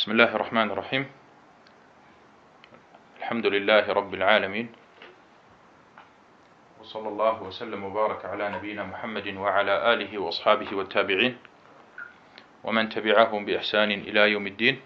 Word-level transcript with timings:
بسم 0.00 0.16
الله 0.16 0.32
الرحمن 0.36 0.70
الرحيم 0.70 1.04
الحمد 3.20 3.46
لله 3.46 3.84
رب 3.92 4.14
العالمين 4.14 4.72
وصلى 6.80 7.08
الله 7.08 7.42
وسلم 7.42 7.84
وبارك 7.84 8.24
على 8.24 8.48
نبينا 8.48 8.84
محمد 8.84 9.28
وعلى 9.36 9.92
آله 9.92 10.18
وأصحابه 10.18 10.72
والتابعين 10.72 11.36
ومن 12.64 12.88
تبعهم 12.88 13.44
بإحسان 13.44 13.90
إلى 14.08 14.32
يوم 14.32 14.46
الدين 14.46 14.80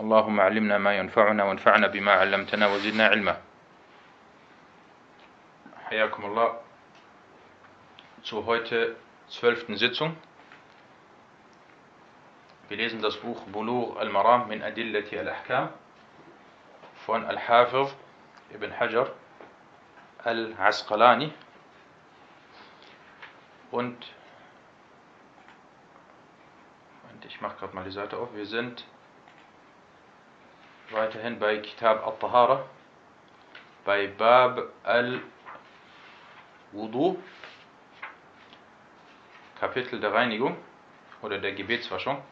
اللهم 0.00 0.40
علمنا 0.40 0.78
ما 0.78 0.92
ينفعنا 0.98 1.44
وانفعنا 1.44 1.86
بما 1.86 2.12
علمتنا 2.12 2.66
وزدنا 2.68 3.06
علما 3.16 3.36
حياكم 5.88 6.22
الله 6.24 6.48
zur 8.28 8.44
heute 8.44 8.96
zwölften 9.28 9.76
Sitzung. 9.80 10.20
Wir 12.72 12.78
lesen 12.78 13.02
das 13.02 13.18
Buch 13.18 13.38
Bulugh 13.48 13.98
al-Maram 13.98 14.48
min 14.48 14.62
Adillati 14.62 15.18
al-Ahkam 15.18 15.68
von 17.04 17.22
Al-Hafiz 17.22 17.94
ibn 18.54 18.72
Hajar 18.80 19.10
al-Asqalani 20.24 21.34
und 23.72 24.06
ich 27.28 27.42
mache 27.42 27.58
gerade 27.58 27.74
mal 27.74 27.84
die 27.84 27.90
Seite 27.90 28.16
auf. 28.16 28.34
Wir 28.34 28.46
sind 28.46 28.86
weiterhin 30.92 31.38
bei 31.38 31.58
Kitab 31.58 32.06
al-Tahara, 32.06 32.64
bei 33.84 34.06
Bab 34.06 34.62
al-Wudu, 34.82 35.22
Kapitel 39.60 40.00
der 40.00 40.14
Reinigung 40.14 40.56
oder 41.20 41.36
der 41.36 41.52
Gebetswaschung. 41.52 42.22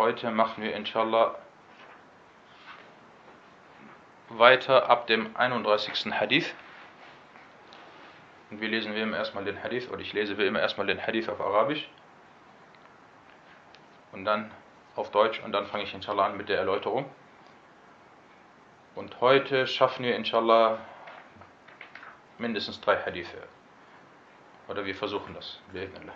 Heute 0.00 0.30
machen 0.30 0.64
wir 0.64 0.74
inshallah 0.74 1.34
weiter 4.30 4.88
ab 4.88 5.06
dem 5.06 5.36
31. 5.36 6.10
Hadith. 6.14 6.54
Und 8.50 8.62
wir 8.62 8.68
lesen 8.68 8.94
wie 8.94 9.00
immer 9.02 9.18
erstmal 9.18 9.44
den 9.44 9.62
Hadith, 9.62 9.90
oder 9.90 10.00
ich 10.00 10.14
lese 10.14 10.38
wie 10.38 10.46
immer 10.46 10.60
erstmal 10.60 10.86
den 10.86 11.06
Hadith 11.06 11.28
auf 11.28 11.38
Arabisch 11.38 11.86
und 14.12 14.24
dann 14.24 14.50
auf 14.96 15.10
Deutsch 15.10 15.38
und 15.44 15.52
dann 15.52 15.66
fange 15.66 15.82
ich 15.82 15.92
inshallah 15.92 16.28
an 16.28 16.38
mit 16.38 16.48
der 16.48 16.56
Erläuterung. 16.56 17.04
Und 18.94 19.20
heute 19.20 19.66
schaffen 19.66 20.06
wir 20.06 20.16
inshallah 20.16 20.78
mindestens 22.38 22.80
drei 22.80 22.96
Hadithe. 22.96 23.46
Oder 24.66 24.86
wir 24.86 24.94
versuchen 24.94 25.34
das. 25.34 25.60
Bismillah. 25.74 26.14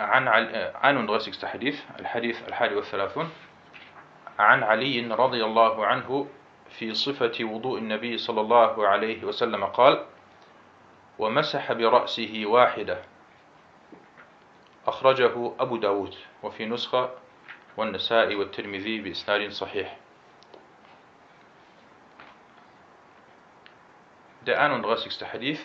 عن 0.00 0.96
31 1.08 1.48
حديث 1.48 1.80
الحديث 2.00 2.48
الحادي 2.48 2.74
والثلاثون 2.74 3.30
عن 4.38 4.62
علي 4.62 5.00
رضي 5.14 5.44
الله 5.44 5.86
عنه 5.86 6.28
في 6.70 6.94
صفة 6.94 7.44
وضوء 7.44 7.78
النبي 7.78 8.18
صلى 8.18 8.40
الله 8.40 8.88
عليه 8.88 9.24
وسلم 9.24 9.64
قال 9.64 10.06
ومسح 11.18 11.72
برأسه 11.72 12.42
واحدة 12.46 13.02
أخرجه 14.86 15.52
أبو 15.60 15.76
داود 15.76 16.14
وفي 16.42 16.66
نسخة 16.66 17.10
والنسائي 17.76 18.34
والترمذي 18.34 19.00
بإسناد 19.00 19.50
صحيح 19.50 19.96
Der 24.42 24.56
31. 24.56 25.28
Hadith. 25.32 25.60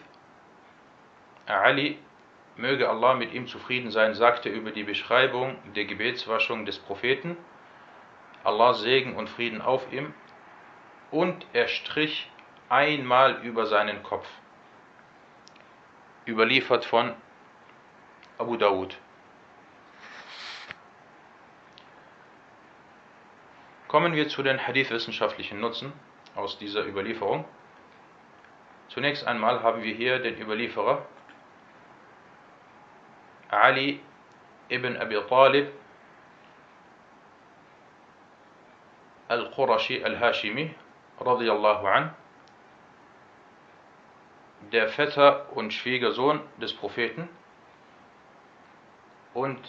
Ali, 1.47 1.97
möge 2.57 2.89
Allah 2.89 3.13
mit 3.15 3.33
ihm 3.33 3.47
zufrieden 3.47 3.91
sein, 3.91 4.13
sagte 4.13 4.49
über 4.49 4.71
die 4.71 4.83
Beschreibung 4.83 5.57
der 5.73 5.85
Gebetswaschung 5.85 6.65
des 6.65 6.79
Propheten, 6.79 7.37
Allah 8.43 8.73
Segen 8.73 9.16
und 9.16 9.29
Frieden 9.29 9.61
auf 9.61 9.91
ihm, 9.91 10.13
und 11.11 11.45
er 11.53 11.67
strich 11.67 12.29
einmal 12.69 13.41
über 13.44 13.65
seinen 13.65 14.03
Kopf. 14.03 14.27
Überliefert 16.27 16.85
von 16.85 17.13
Abu 18.38 18.57
Dawud. 18.57 18.97
Kommen 23.88 24.13
wir 24.13 24.27
zu 24.27 24.44
den 24.44 24.65
hadithwissenschaftlichen 24.65 25.59
Nutzen 25.59 25.94
aus 26.35 26.57
dieser 26.57 26.85
Überlieferung. 26.85 27.45
Zunächst 28.89 29.25
einmal 29.25 29.61
haben 29.63 29.83
wir 29.83 29.94
hier 29.94 30.19
den 30.19 30.39
Überlieferer 30.39 31.05
Ali 33.61 33.99
ibn 34.69 34.97
Abi 34.97 35.17
Talib 35.29 35.67
al-Qurashi 39.27 40.03
al-Hashimi 40.03 40.73
radiyallahu 41.19 41.88
an, 41.88 42.15
der 44.71 44.89
Vetter 44.89 45.47
und 45.55 45.73
Schwiegersohn 45.73 46.41
des 46.57 46.73
Propheten 46.73 47.29
und 49.33 49.59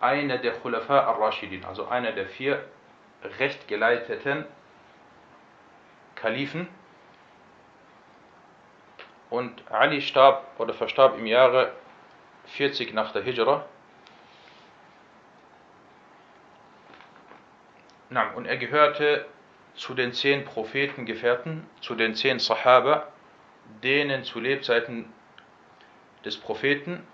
einer 0.00 0.38
der 0.38 0.52
Khulafa 0.52 1.00
al-Rashidin, 1.00 1.64
also 1.64 1.86
einer 1.88 2.12
der 2.12 2.26
vier 2.26 2.64
rechtgeleiteten 3.38 4.44
Kalifen. 6.14 6.68
Und 9.28 9.62
Ali 9.70 10.00
starb 10.00 10.46
oder 10.58 10.72
verstarb 10.72 11.18
im 11.18 11.26
Jahre 11.26 11.72
40 12.46 12.94
nach 12.94 13.12
der 13.12 13.22
Hijra. 13.22 13.64
Und 18.34 18.46
er 18.46 18.56
gehörte 18.56 19.26
zu 19.74 19.94
den 19.94 20.12
zehn 20.12 20.44
Prophetengefährten, 20.44 21.66
zu 21.80 21.94
den 21.94 22.14
zehn 22.14 22.38
Sahaba, 22.38 23.08
denen 23.82 24.24
zu 24.24 24.40
Lebzeiten 24.40 25.12
des 26.24 26.36
Propheten 26.36 27.06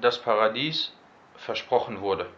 das 0.00 0.20
Paradies 0.22 0.92
versprochen 1.36 2.00
wurde. 2.00 2.30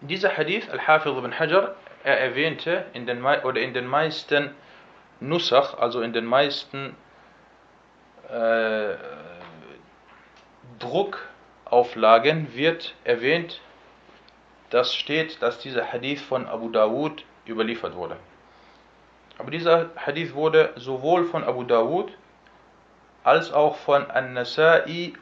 Dieser 0.00 0.36
Hadith, 0.36 0.68
Al-Hafiz 0.70 1.12
ibn 1.12 1.38
Hajar, 1.38 1.74
er 2.04 2.20
erwähnte 2.20 2.84
in 2.92 3.06
den, 3.06 3.24
oder 3.24 3.60
in 3.60 3.74
den 3.74 3.86
meisten 3.86 4.54
Nusach, 5.20 5.76
also 5.78 6.00
in 6.00 6.12
den 6.12 6.24
meisten 6.24 6.94
äh, 8.30 8.94
Druckauflagen 10.78 12.54
wird 12.54 12.94
erwähnt, 13.04 13.60
dass 14.70 14.94
steht, 14.94 15.42
dass 15.42 15.58
dieser 15.58 15.92
Hadith 15.92 16.20
von 16.20 16.46
Abu 16.46 16.68
Dawud 16.68 17.24
überliefert 17.46 17.94
wurde. 17.94 18.16
Aber 19.38 19.50
dieser 19.50 19.90
Hadith 19.96 20.34
wurde 20.34 20.72
sowohl 20.76 21.24
von 21.24 21.44
Abu 21.44 21.62
Dawud 21.62 22.12
als 23.24 23.52
auch 23.52 23.76
von 23.76 24.10
An-Nasa'i 24.10 25.14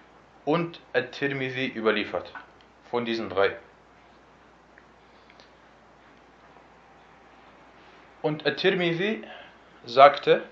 und 0.44 0.81
At-Tirmidhi 0.93 1.66
überliefert. 1.66 2.32
Von 2.91 3.04
diesen 3.04 3.28
drei. 3.28 3.56
Und 8.25 8.45
At-Tirmidhi 8.45 9.23
sagte, 9.85 10.44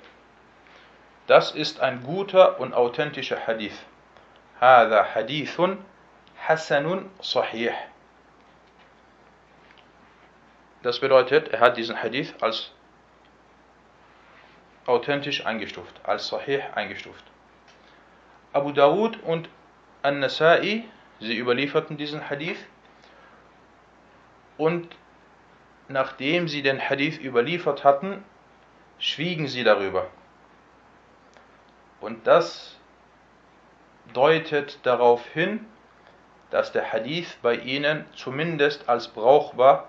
das 1.28 1.52
ist 1.52 1.80
ein 1.80 2.04
guter 2.04 2.60
und 2.60 2.74
authentischer 2.74 3.46
Hadith. 3.46 3.86
هذا 4.60 5.04
حديث 5.04 5.62
حسن 6.48 7.10
صحيح. 7.22 7.74
Das 10.82 11.00
bedeutet, 11.00 11.50
er 11.50 11.60
hat 11.60 11.78
diesen 11.78 12.01
Hadith 12.01 12.34
als 12.42 12.72
authentisch 14.86 15.46
eingestuft, 15.46 16.00
als 16.04 16.28
Sahih 16.28 16.62
eingestuft. 16.74 17.24
Abu 18.54 18.72
Dawud 18.72 19.22
und 19.24 19.50
An-Nasa'i, 20.01 20.84
sie 21.19 21.38
überlieferten 21.38 21.98
diesen 21.98 22.30
Hadith 22.30 22.57
und 24.57 24.96
nachdem 25.89 26.49
sie 26.49 26.63
den 26.63 26.81
Hadith 26.81 27.19
überliefert 27.19 27.85
hatten, 27.85 28.25
schwiegen 28.99 29.49
sie 29.49 29.65
darüber. 29.65 30.07
Und 32.01 32.27
das 32.27 32.77
deutet 34.13 34.79
darauf 34.83 35.27
hin, 35.27 35.67
dass 36.51 36.73
der 36.73 36.93
Hadith 36.93 37.39
bei 37.43 37.57
ihnen 37.57 38.05
zumindest 38.15 38.89
als 38.89 39.09
brauchbar, 39.09 39.89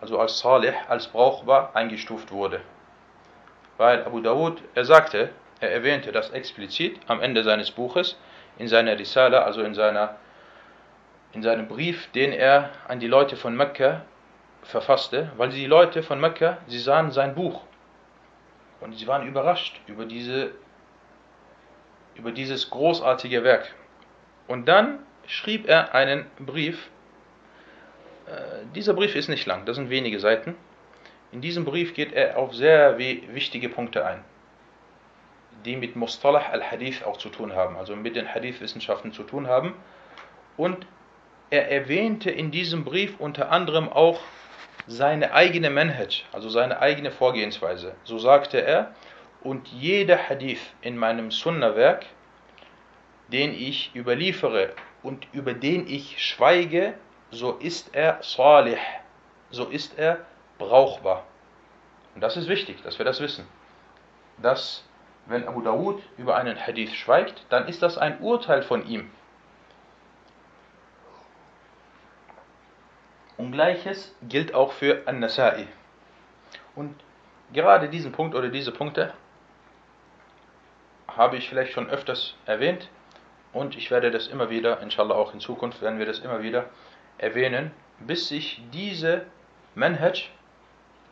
also 0.00 0.18
als 0.18 0.38
Salih, 0.38 0.74
als 0.88 1.06
brauchbar 1.08 1.74
eingestuft 1.74 2.30
wurde. 2.32 2.60
Weil 3.78 4.04
Abu 4.04 4.20
Dawud, 4.20 4.62
er 4.74 4.84
sagte, 4.84 5.30
er 5.60 5.72
erwähnte 5.72 6.12
das 6.12 6.30
explizit 6.30 7.00
am 7.06 7.22
Ende 7.22 7.42
seines 7.42 7.70
Buches, 7.70 8.18
in 8.58 8.68
seiner 8.68 8.98
Risala, 8.98 9.42
also 9.42 9.62
in, 9.62 9.74
seiner, 9.74 10.16
in 11.32 11.42
seinem 11.42 11.66
Brief, 11.66 12.10
den 12.12 12.32
er 12.32 12.70
an 12.86 13.00
die 13.00 13.08
Leute 13.08 13.36
von 13.36 13.56
Mekka 13.56 14.02
verfasste, 14.64 15.30
weil 15.36 15.50
die 15.50 15.66
Leute 15.66 16.02
von 16.02 16.20
Mekka, 16.20 16.58
sie 16.66 16.78
sahen 16.78 17.10
sein 17.10 17.34
Buch 17.34 17.62
und 18.80 18.96
sie 18.98 19.06
waren 19.06 19.26
überrascht 19.26 19.80
über, 19.86 20.04
diese, 20.04 20.52
über 22.14 22.32
dieses 22.32 22.70
großartige 22.70 23.44
Werk. 23.44 23.74
Und 24.46 24.66
dann 24.66 25.00
schrieb 25.26 25.68
er 25.68 25.94
einen 25.94 26.26
Brief. 26.38 26.90
Äh, 28.26 28.66
dieser 28.74 28.94
Brief 28.94 29.14
ist 29.14 29.28
nicht 29.28 29.46
lang, 29.46 29.64
das 29.64 29.76
sind 29.76 29.90
wenige 29.90 30.20
Seiten. 30.20 30.54
In 31.32 31.40
diesem 31.40 31.64
Brief 31.64 31.94
geht 31.94 32.12
er 32.12 32.38
auf 32.38 32.54
sehr 32.54 32.98
wichtige 32.98 33.68
Punkte 33.68 34.06
ein, 34.06 34.22
die 35.64 35.76
mit 35.76 35.96
Mustalah 35.96 36.50
al-Hadith 36.50 37.02
auch 37.02 37.16
zu 37.16 37.28
tun 37.28 37.54
haben, 37.54 37.76
also 37.76 37.96
mit 37.96 38.16
den 38.16 38.32
Hadith-Wissenschaften 38.32 39.12
zu 39.12 39.24
tun 39.24 39.48
haben. 39.48 39.74
Und 40.56 40.86
er 41.50 41.70
erwähnte 41.70 42.30
in 42.30 42.50
diesem 42.50 42.84
Brief 42.84 43.18
unter 43.18 43.50
anderem 43.50 43.88
auch 43.88 44.20
seine 44.86 45.32
eigene 45.32 45.70
Manhaj, 45.70 46.24
also 46.32 46.48
seine 46.48 46.80
eigene 46.80 47.10
Vorgehensweise. 47.10 47.94
So 48.04 48.18
sagte 48.18 48.58
er, 48.58 48.94
und 49.42 49.68
jeder 49.68 50.28
Hadith 50.28 50.60
in 50.80 50.96
meinem 50.96 51.30
Sunnah-Werk, 51.30 52.06
den 53.28 53.52
ich 53.52 53.94
überliefere 53.94 54.72
und 55.02 55.26
über 55.32 55.54
den 55.54 55.86
ich 55.86 56.22
schweige, 56.22 56.94
so 57.30 57.52
ist 57.52 57.94
er 57.94 58.18
salih, 58.22 58.78
so 59.50 59.66
ist 59.66 59.98
er 59.98 60.20
brauchbar. 60.58 61.24
Und 62.14 62.20
das 62.20 62.36
ist 62.36 62.48
wichtig, 62.48 62.82
dass 62.82 62.98
wir 62.98 63.04
das 63.04 63.20
wissen. 63.20 63.46
Dass, 64.38 64.84
wenn 65.26 65.46
Abu 65.48 65.62
Dawud 65.62 66.02
über 66.16 66.36
einen 66.36 66.58
Hadith 66.58 66.94
schweigt, 66.94 67.44
dann 67.48 67.66
ist 67.66 67.82
das 67.82 67.98
ein 67.98 68.20
Urteil 68.20 68.62
von 68.62 68.86
ihm. 68.86 69.10
Und 73.36 73.52
gleiches 73.52 74.14
gilt 74.22 74.54
auch 74.54 74.72
für 74.72 75.06
An-Nasai. 75.06 75.66
Und 76.74 76.94
gerade 77.52 77.88
diesen 77.88 78.12
Punkt 78.12 78.34
oder 78.34 78.48
diese 78.48 78.72
Punkte 78.72 79.12
habe 81.08 81.36
ich 81.36 81.48
vielleicht 81.48 81.72
schon 81.72 81.88
öfters 81.88 82.34
erwähnt 82.46 82.88
und 83.52 83.76
ich 83.76 83.90
werde 83.90 84.10
das 84.10 84.26
immer 84.26 84.50
wieder, 84.50 84.80
inshallah 84.80 85.14
auch 85.14 85.32
in 85.32 85.40
Zukunft 85.40 85.80
werden 85.80 85.98
wir 85.98 86.06
das 86.06 86.18
immer 86.18 86.42
wieder 86.42 86.70
erwähnen, 87.18 87.70
bis 88.00 88.28
sich 88.28 88.60
diese 88.72 89.26
Manhaj 89.74 90.28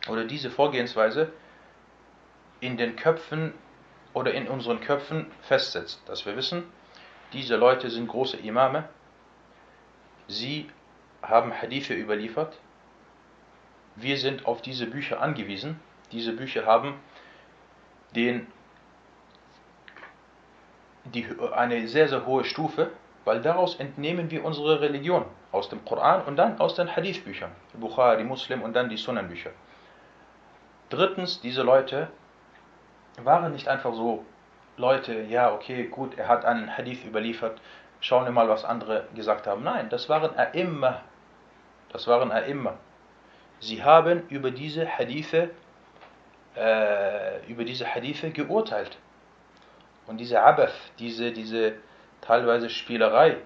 oder 0.08 0.24
diese 0.24 0.50
Vorgehensweise 0.50 1.32
in 2.60 2.76
den 2.76 2.96
Köpfen 2.96 3.54
oder 4.12 4.32
in 4.34 4.48
unseren 4.48 4.80
Köpfen 4.80 5.30
festsetzt, 5.42 6.02
dass 6.06 6.26
wir 6.26 6.36
wissen, 6.36 6.64
diese 7.32 7.56
Leute 7.56 7.88
sind 7.90 8.08
große 8.08 8.36
Imame, 8.36 8.88
sie 10.26 10.68
haben 11.22 11.52
Hadithe 11.52 11.94
überliefert, 11.94 12.58
wir 13.96 14.16
sind 14.16 14.46
auf 14.46 14.62
diese 14.62 14.86
Bücher 14.86 15.20
angewiesen, 15.20 15.78
diese 16.12 16.32
Bücher 16.32 16.66
haben 16.66 16.94
den, 18.14 18.46
die, 21.04 21.26
eine 21.54 21.86
sehr, 21.88 22.08
sehr 22.08 22.26
hohe 22.26 22.44
Stufe, 22.44 22.90
weil 23.24 23.40
daraus 23.40 23.76
entnehmen 23.76 24.30
wir 24.30 24.44
unsere 24.44 24.80
Religion 24.80 25.24
aus 25.52 25.68
dem 25.68 25.84
Koran 25.84 26.22
und 26.22 26.36
dann 26.36 26.58
aus 26.60 26.74
den 26.74 26.94
Hadithbüchern, 26.94 27.52
Bukhari, 27.74 28.24
Muslim 28.24 28.62
und 28.62 28.74
dann 28.74 28.88
die 28.88 28.96
Sunnanbücher. 28.96 29.50
Drittens, 30.90 31.40
diese 31.40 31.62
Leute 31.62 32.08
waren 33.22 33.52
nicht 33.52 33.68
einfach 33.68 33.94
so 33.94 34.24
Leute, 34.76 35.22
ja, 35.22 35.52
okay, 35.52 35.84
gut, 35.84 36.18
er 36.18 36.28
hat 36.28 36.44
einen 36.44 36.76
Hadith 36.76 37.04
überliefert, 37.04 37.60
schauen 38.00 38.24
wir 38.24 38.32
mal, 38.32 38.48
was 38.48 38.64
andere 38.64 39.06
gesagt 39.14 39.46
haben. 39.46 39.62
Nein, 39.62 39.88
das 39.90 40.08
waren 40.08 40.30
A'imma. 40.36 41.00
Das 41.92 42.06
waren 42.06 42.30
A'imma. 42.32 42.74
Sie 43.60 43.82
haben 43.82 44.28
über 44.28 44.50
diese 44.50 44.86
Hadithe, 44.86 45.50
äh, 46.56 47.46
über 47.46 47.64
diese 47.64 47.86
Hadithe 47.86 48.30
geurteilt. 48.30 48.96
Und 50.06 50.18
diese 50.18 50.42
Abath, 50.42 50.74
diese, 50.98 51.32
diese 51.32 51.74
teilweise 52.20 52.70
Spielerei 52.70 53.36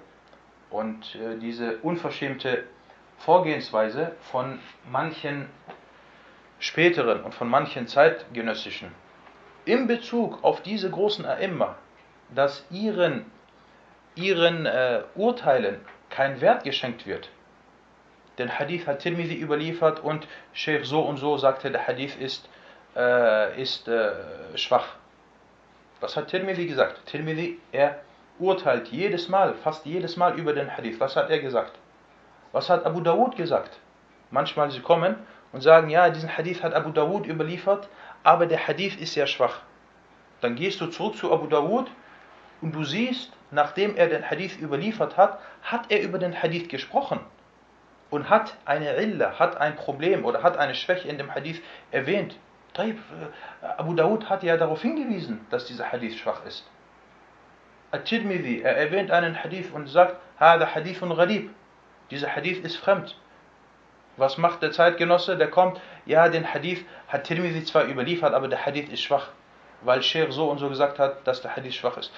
und 0.70 1.14
äh, 1.16 1.36
diese 1.38 1.78
unverschämte 1.78 2.64
Vorgehensweise 3.18 4.12
von 4.30 4.58
manchen 4.90 5.48
späteren 6.58 7.22
und 7.22 7.34
von 7.34 7.48
manchen 7.48 7.86
zeitgenössischen 7.86 8.90
in 9.66 9.88
Bezug 9.88 10.42
auf 10.42 10.62
diese 10.62 10.88
großen 10.90 11.26
A'imma, 11.26 11.74
dass 12.34 12.64
ihren, 12.70 13.26
ihren 14.14 14.64
äh, 14.64 15.02
Urteilen 15.14 15.80
kein 16.08 16.40
Wert 16.40 16.64
geschenkt 16.64 17.06
wird. 17.06 17.28
Den 18.38 18.58
Hadith 18.58 18.86
hat 18.86 18.98
Tirmidhi 18.98 19.34
überliefert 19.34 20.00
und 20.00 20.26
Sheikh 20.52 20.84
so 20.84 21.00
und 21.00 21.16
so 21.16 21.38
sagte, 21.38 21.70
der 21.70 21.86
Hadith 21.86 22.16
ist, 22.16 22.48
äh, 22.94 23.60
ist 23.60 23.88
äh, 23.88 24.12
schwach. 24.54 24.88
Was 26.00 26.16
hat 26.16 26.28
Tirmidhi 26.28 26.66
gesagt? 26.66 27.00
Tirmidhi, 27.06 27.58
er 27.72 28.00
urteilt 28.38 28.88
jedes 28.88 29.30
Mal, 29.30 29.54
fast 29.54 29.86
jedes 29.86 30.18
Mal 30.18 30.38
über 30.38 30.52
den 30.52 30.76
Hadith. 30.76 31.00
Was 31.00 31.16
hat 31.16 31.30
er 31.30 31.38
gesagt? 31.38 31.78
Was 32.52 32.68
hat 32.68 32.84
Abu 32.84 33.00
Dawud 33.00 33.36
gesagt? 33.36 33.78
Manchmal 34.30 34.70
sie 34.70 34.80
kommen 34.80 35.16
und 35.52 35.62
sagen, 35.62 35.88
ja, 35.88 36.10
diesen 36.10 36.36
Hadith 36.36 36.62
hat 36.62 36.74
Abu 36.74 36.90
Dawud 36.90 37.26
überliefert, 37.26 37.88
aber 38.22 38.44
der 38.44 38.66
Hadith 38.66 39.00
ist 39.00 39.14
sehr 39.14 39.26
schwach. 39.26 39.60
Dann 40.42 40.56
gehst 40.56 40.82
du 40.82 40.88
zurück 40.88 41.16
zu 41.16 41.32
Abu 41.32 41.46
Dawud 41.46 41.90
und 42.60 42.74
du 42.74 42.84
siehst, 42.84 43.32
nachdem 43.50 43.96
er 43.96 44.08
den 44.08 44.28
Hadith 44.28 44.58
überliefert 44.60 45.16
hat, 45.16 45.38
hat 45.62 45.90
er 45.90 46.02
über 46.02 46.18
den 46.18 46.42
Hadith 46.42 46.68
gesprochen 46.68 47.20
und 48.10 48.30
hat 48.30 48.56
eine 48.64 48.96
Illa, 48.96 49.38
hat 49.38 49.56
ein 49.56 49.76
Problem 49.76 50.24
oder 50.24 50.42
hat 50.42 50.56
eine 50.56 50.74
Schwäche 50.74 51.08
in 51.08 51.18
dem 51.18 51.34
Hadith 51.34 51.60
erwähnt. 51.90 52.38
Äh, 52.78 52.94
Abu 53.78 53.94
Dawud 53.94 54.28
hat 54.28 54.42
ja 54.42 54.56
darauf 54.56 54.82
hingewiesen, 54.82 55.46
dass 55.50 55.66
dieser 55.66 55.90
Hadith 55.90 56.18
schwach 56.18 56.44
ist. 56.46 56.68
At-Tirmidhi, 57.90 58.62
er 58.62 58.76
erwähnt 58.76 59.10
einen 59.10 59.42
Hadith 59.42 59.70
und 59.72 59.86
sagt, 59.86 60.16
Hada 60.38 60.74
Hadithun 60.74 61.16
Gharib. 61.16 61.50
Dieser 62.10 62.34
Hadith 62.34 62.62
ist 62.64 62.76
fremd. 62.76 63.16
Was 64.16 64.38
macht 64.38 64.62
der 64.62 64.72
Zeitgenosse? 64.72 65.36
Der 65.36 65.48
kommt, 65.48 65.80
ja, 66.04 66.28
den 66.28 66.52
Hadith 66.52 66.84
hat 67.08 67.24
Tirmidhi 67.24 67.64
zwar 67.64 67.84
überliefert, 67.84 68.34
aber 68.34 68.48
der 68.48 68.64
Hadith 68.64 68.90
ist 68.90 69.02
schwach. 69.02 69.28
Weil 69.82 70.02
Sheikh 70.02 70.32
so 70.32 70.50
und 70.50 70.58
so 70.58 70.68
gesagt 70.68 70.98
hat, 70.98 71.26
dass 71.26 71.42
der 71.42 71.54
Hadith 71.54 71.74
schwach 71.74 71.96
ist. 71.96 72.12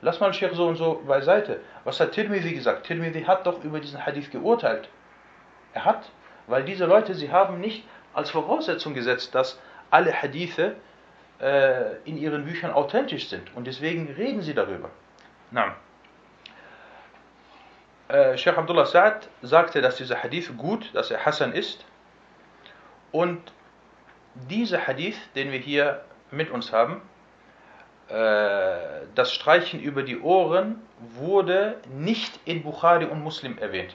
Lass 0.00 0.20
mal 0.20 0.32
Sheikh 0.32 0.54
so 0.54 0.66
und 0.66 0.76
so 0.76 1.02
beiseite. 1.06 1.60
Was 1.84 2.00
hat 2.00 2.12
Tirmidhi 2.12 2.54
gesagt? 2.54 2.86
Tirmidhi 2.86 3.24
hat 3.24 3.46
doch 3.46 3.62
über 3.64 3.80
diesen 3.80 4.04
Hadith 4.04 4.30
geurteilt. 4.30 4.88
Er 5.74 5.84
hat, 5.84 6.10
weil 6.46 6.64
diese 6.64 6.86
Leute, 6.86 7.14
sie 7.14 7.30
haben 7.30 7.60
nicht 7.60 7.84
als 8.14 8.30
Voraussetzung 8.30 8.94
gesetzt, 8.94 9.34
dass 9.34 9.58
alle 9.90 10.12
Hadithe 10.12 10.76
äh, 11.40 11.96
in 12.04 12.16
ihren 12.16 12.44
Büchern 12.44 12.72
authentisch 12.72 13.28
sind. 13.28 13.54
Und 13.54 13.66
deswegen 13.66 14.12
reden 14.12 14.42
sie 14.42 14.54
darüber. 14.54 14.90
Na. 15.50 15.76
Äh, 18.08 18.36
Sheikh 18.36 18.58
Abdullah 18.58 18.84
Sa'ad 18.84 19.28
sagte, 19.42 19.80
dass 19.80 19.96
dieser 19.96 20.22
Hadith 20.22 20.56
gut, 20.56 20.90
dass 20.94 21.10
er 21.10 21.24
Hassan 21.24 21.52
ist. 21.52 21.84
Und 23.10 23.52
dieser 24.34 24.86
Hadith, 24.86 25.18
den 25.34 25.52
wir 25.52 25.58
hier 25.58 26.04
mit 26.30 26.50
uns 26.50 26.72
haben, 26.72 27.02
äh, 28.08 29.06
das 29.14 29.32
Streichen 29.32 29.80
über 29.80 30.02
die 30.02 30.20
Ohren 30.20 30.82
wurde 30.98 31.78
nicht 31.90 32.38
in 32.44 32.62
Bukhari 32.62 33.06
und 33.06 33.22
Muslim 33.22 33.58
erwähnt. 33.58 33.94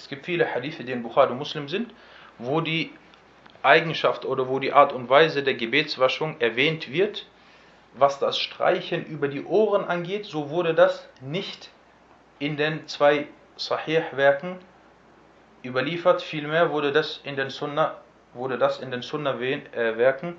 Es 0.00 0.08
gibt 0.08 0.24
viele 0.24 0.54
Hadithe, 0.54 0.82
die 0.82 0.92
in 0.92 1.02
Bukhari 1.02 1.34
Muslim 1.34 1.68
sind, 1.68 1.92
wo 2.38 2.62
die 2.62 2.90
Eigenschaft 3.62 4.24
oder 4.24 4.48
wo 4.48 4.58
die 4.58 4.72
Art 4.72 4.94
und 4.94 5.10
Weise 5.10 5.42
der 5.42 5.54
Gebetswaschung 5.54 6.40
erwähnt 6.40 6.90
wird. 6.90 7.26
Was 7.94 8.18
das 8.18 8.38
Streichen 8.38 9.04
über 9.04 9.28
die 9.28 9.44
Ohren 9.44 9.84
angeht, 9.84 10.24
so 10.24 10.48
wurde 10.48 10.72
das 10.72 11.06
nicht 11.20 11.70
in 12.38 12.56
den 12.56 12.86
zwei 12.86 13.26
Sahih-Werken 13.56 14.56
überliefert, 15.62 16.22
vielmehr 16.22 16.70
wurde 16.70 16.92
das 16.92 17.20
in 17.24 17.36
den 17.36 17.50
Sunna, 17.50 17.98
wurde 18.32 18.56
das 18.56 18.78
in 18.78 18.90
den 18.90 19.02
Sunna-Werken 19.02 20.36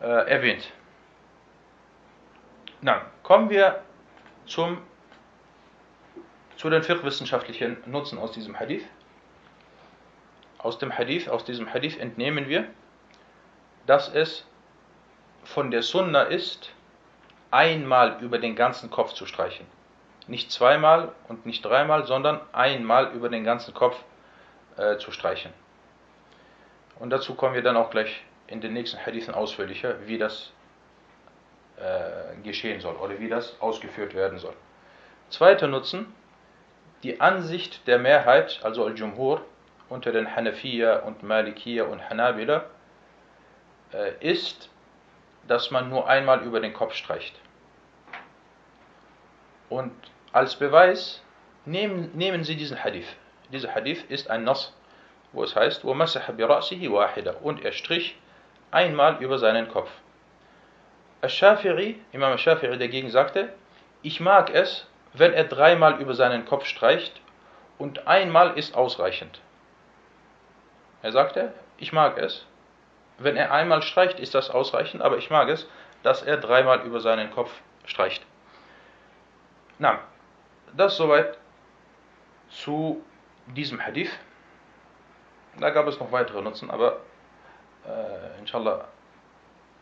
äh, 0.00 0.06
erwähnt. 0.06 0.72
Na, 2.82 3.02
kommen 3.24 3.50
wir 3.50 3.82
zum, 4.46 4.78
zu 6.60 6.68
den 6.68 6.82
fiqh-wissenschaftlichen 6.82 7.78
Nutzen 7.86 8.18
aus 8.18 8.32
diesem 8.32 8.58
Hadith. 8.58 8.84
Aus 10.58 10.78
dem 10.78 10.96
Hadith, 10.96 11.28
aus 11.28 11.44
diesem 11.44 11.72
Hadith 11.72 11.98
entnehmen 11.98 12.48
wir, 12.48 12.66
dass 13.86 14.12
es 14.12 14.44
von 15.42 15.70
der 15.70 15.82
Sunna 15.82 16.22
ist, 16.22 16.72
einmal 17.50 18.18
über 18.20 18.38
den 18.38 18.54
ganzen 18.54 18.90
Kopf 18.90 19.14
zu 19.14 19.26
streichen 19.26 19.66
nicht 20.30 20.52
zweimal 20.52 21.12
und 21.28 21.44
nicht 21.44 21.64
dreimal, 21.64 22.06
sondern 22.06 22.40
einmal 22.52 23.12
über 23.12 23.28
den 23.28 23.44
ganzen 23.44 23.74
Kopf 23.74 23.96
äh, 24.76 24.96
zu 24.98 25.10
streichen. 25.10 25.52
Und 27.00 27.10
dazu 27.10 27.34
kommen 27.34 27.54
wir 27.54 27.62
dann 27.62 27.76
auch 27.76 27.90
gleich 27.90 28.22
in 28.46 28.60
den 28.60 28.72
nächsten 28.72 29.04
Hadithen 29.04 29.34
ausführlicher, 29.34 30.06
wie 30.06 30.18
das 30.18 30.52
äh, 31.78 32.40
geschehen 32.44 32.80
soll 32.80 32.94
oder 32.94 33.18
wie 33.18 33.28
das 33.28 33.60
ausgeführt 33.60 34.14
werden 34.14 34.38
soll. 34.38 34.54
Zweiter 35.30 35.66
Nutzen, 35.66 36.14
die 37.03 37.21
Ansicht 37.21 37.87
der 37.87 37.99
Mehrheit, 37.99 38.59
also 38.63 38.85
Al-Jumhur, 38.85 39.41
unter 39.89 40.11
den 40.11 40.35
Hanafiya 40.35 40.97
und 40.99 41.23
Malikiya 41.23 41.83
und 41.85 42.09
Hanabila 42.09 42.65
äh, 43.93 44.13
ist, 44.19 44.69
dass 45.47 45.69
man 45.71 45.89
nur 45.89 46.07
einmal 46.07 46.41
über 46.41 46.59
den 46.59 46.73
Kopf 46.73 46.95
streicht. 46.95 47.35
Und 49.69 49.91
als 50.31 50.55
Beweis 50.55 51.21
nehmen, 51.65 52.11
nehmen 52.15 52.43
Sie 52.43 52.55
diesen 52.55 52.83
Hadith. 52.83 53.07
Dieser 53.51 53.73
Hadith 53.73 54.03
ist 54.09 54.29
ein 54.29 54.43
Nass, 54.43 54.73
wo 55.31 55.43
es 55.43 55.55
heißt, 55.55 55.83
وَمَسَحَ 55.83 56.31
بِرَأْسِهِ 56.31 56.89
وَاحِدًا 56.89 57.35
und 57.41 57.63
er 57.63 57.71
strich 57.71 58.17
einmal 58.71 59.21
über 59.21 59.37
seinen 59.37 59.67
Kopf. 59.67 59.89
Al-Shafi'i, 61.21 61.95
Imam 62.11 62.31
Al-Shafi'i 62.31 62.77
dagegen 62.77 63.09
sagte, 63.09 63.53
ich 64.01 64.19
mag 64.19 64.53
es, 64.53 64.87
wenn 65.12 65.32
er 65.32 65.44
dreimal 65.44 66.00
über 66.00 66.14
seinen 66.14 66.44
Kopf 66.44 66.64
streicht 66.66 67.20
und 67.78 68.06
einmal 68.06 68.58
ist 68.58 68.74
ausreichend. 68.74 69.40
Er 71.02 71.12
sagte, 71.12 71.52
ich 71.78 71.92
mag 71.92 72.18
es, 72.18 72.46
wenn 73.18 73.36
er 73.36 73.52
einmal 73.52 73.82
streicht, 73.82 74.20
ist 74.20 74.34
das 74.34 74.50
ausreichend, 74.50 75.02
aber 75.02 75.18
ich 75.18 75.30
mag 75.30 75.48
es, 75.48 75.68
dass 76.02 76.22
er 76.22 76.36
dreimal 76.36 76.82
über 76.82 77.00
seinen 77.00 77.30
Kopf 77.30 77.50
streicht. 77.84 78.24
Na, 79.78 80.00
das 80.76 80.96
soweit 80.96 81.38
zu 82.50 83.04
diesem 83.46 83.84
Hadith. 83.84 84.10
Da 85.58 85.70
gab 85.70 85.86
es 85.86 85.98
noch 85.98 86.12
weitere 86.12 86.42
Nutzen, 86.42 86.70
aber 86.70 87.00
äh, 87.86 88.38
inshallah 88.38 88.88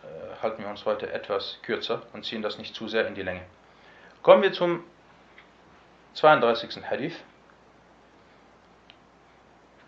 äh, 0.03 0.43
halten 0.43 0.63
wir 0.63 0.71
uns 0.71 0.85
heute 0.85 1.13
etwas 1.13 1.59
kürzer 1.63 2.03
und 2.13 2.25
ziehen 2.25 2.43
das 2.43 2.59
nicht 2.59 2.75
zu 2.75 2.89
sehr 2.89 3.07
in 3.07 3.15
die 3.15 3.23
Länge. 3.23 3.43
Kommen 4.23 4.43
wir 4.43 4.53
zum 4.53 4.85
32. 6.19 6.83
Hadith. 6.91 7.15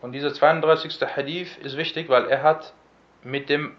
Und 0.00 0.12
dieser 0.12 0.32
32. 0.32 0.98
Hadith 1.16 1.58
ist 1.58 1.76
wichtig, 1.76 2.08
weil 2.08 2.26
er 2.28 2.42
hat 2.42 2.72
mit 3.22 3.48
dem 3.48 3.76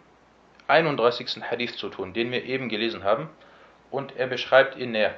31. 0.68 1.42
Hadith 1.50 1.78
zu 1.78 1.90
tun, 1.90 2.14
den 2.14 2.32
wir 2.32 2.44
eben 2.44 2.68
gelesen 2.70 3.04
haben. 3.04 3.30
Und 3.90 4.16
er 4.18 4.28
beschreibt 4.28 4.78
ihn 4.78 4.92
näher. 4.92 5.16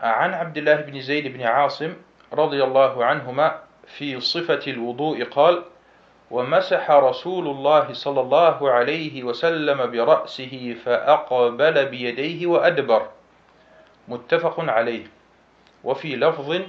عن 0.00 0.34
عبد 0.34 0.58
الله 0.58 0.76
بن 0.88 1.00
زيد 1.00 1.26
بن 1.28 1.42
عاصم 1.42 1.94
رضي 2.32 2.64
الله 2.64 3.04
عنهما 3.04 3.60
في 3.86 4.20
صفة 4.20 4.64
الوضوء 4.66 5.24
قال 5.24 5.64
ومسح 6.30 6.90
رسول 6.90 7.48
الله 7.48 7.92
صلى 7.92 8.20
الله 8.20 8.70
عليه 8.70 9.24
وسلم 9.24 9.90
برأسه 9.90 10.76
فأقبل 10.84 11.86
بيديه 11.86 12.46
وأدبر 12.46 13.08
متفق 14.08 14.60
عليه 14.60 15.06
وفي 15.84 16.16
لفظ 16.16 16.62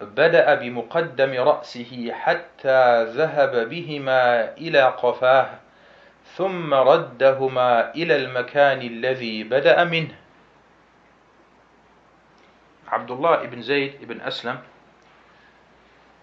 بدأ 0.00 0.54
بمقدم 0.54 1.32
رأسه 1.40 2.12
حتى 2.12 3.04
ذهب 3.04 3.68
بهما 3.68 4.54
إلى 4.58 4.82
قفاه 4.82 5.58
ثم 6.36 6.74
ردهما 6.74 7.94
إلى 7.94 8.16
المكان 8.16 8.80
الذي 8.82 9.44
بدأ 9.44 9.84
منه 9.84 10.14
عبد 12.88 13.10
الله 13.10 13.36
بن 13.36 13.62
زيد 13.62 14.04
بن 14.04 14.20
أسلم 14.20 14.58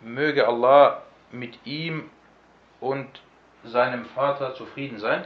Möge 0.02 0.48
Allah 0.48 1.04
mit 1.32 1.60
ihm 1.66 2.10
und 2.80 3.22
seinem 3.66 4.06
Vater 4.06 4.56
zufrieden 4.56 4.98
sein. 4.98 5.26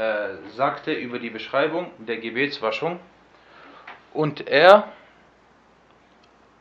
Äh, 0.00 0.48
sagte 0.56 0.92
über 0.92 1.18
die 1.18 1.30
Beschreibung 1.30 1.90
der 1.98 2.18
Gebetswaschung 2.18 3.00
und 4.14 4.48
er, 4.48 4.88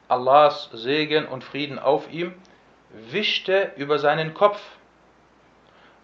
Allahs 0.08 0.70
Segen 0.74 1.26
und 1.26 1.44
Frieden 1.44 1.80
auf 1.80 2.12
ihm, 2.12 2.34
wischte 2.90 3.72
über 3.78 4.00
seinen 4.00 4.34
Kopf 4.34 4.60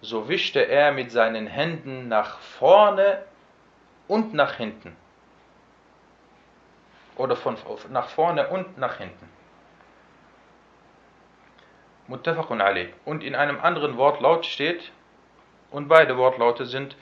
so 0.05 0.29
wischte 0.29 0.59
er 0.67 0.91
mit 0.91 1.11
seinen 1.11 1.47
Händen 1.47 2.07
nach 2.07 2.39
vorne 2.39 3.23
und 4.07 4.33
nach 4.33 4.53
hinten. 4.53 4.95
Oder 7.17 7.35
von 7.35 7.57
nach 7.89 8.09
vorne 8.09 8.49
und 8.49 8.77
nach 8.77 8.97
hinten. 8.97 9.29
Muttafaqun 12.07 12.61
alayh. 12.61 12.93
Und 13.03 13.23
in 13.23 13.35
einem 13.35 13.59
anderen 13.59 13.97
Wortlaut 13.97 14.45
steht, 14.45 14.91
und 15.71 15.87
beide 15.87 16.17
Wortlaute 16.17 16.65
sind 16.65 16.95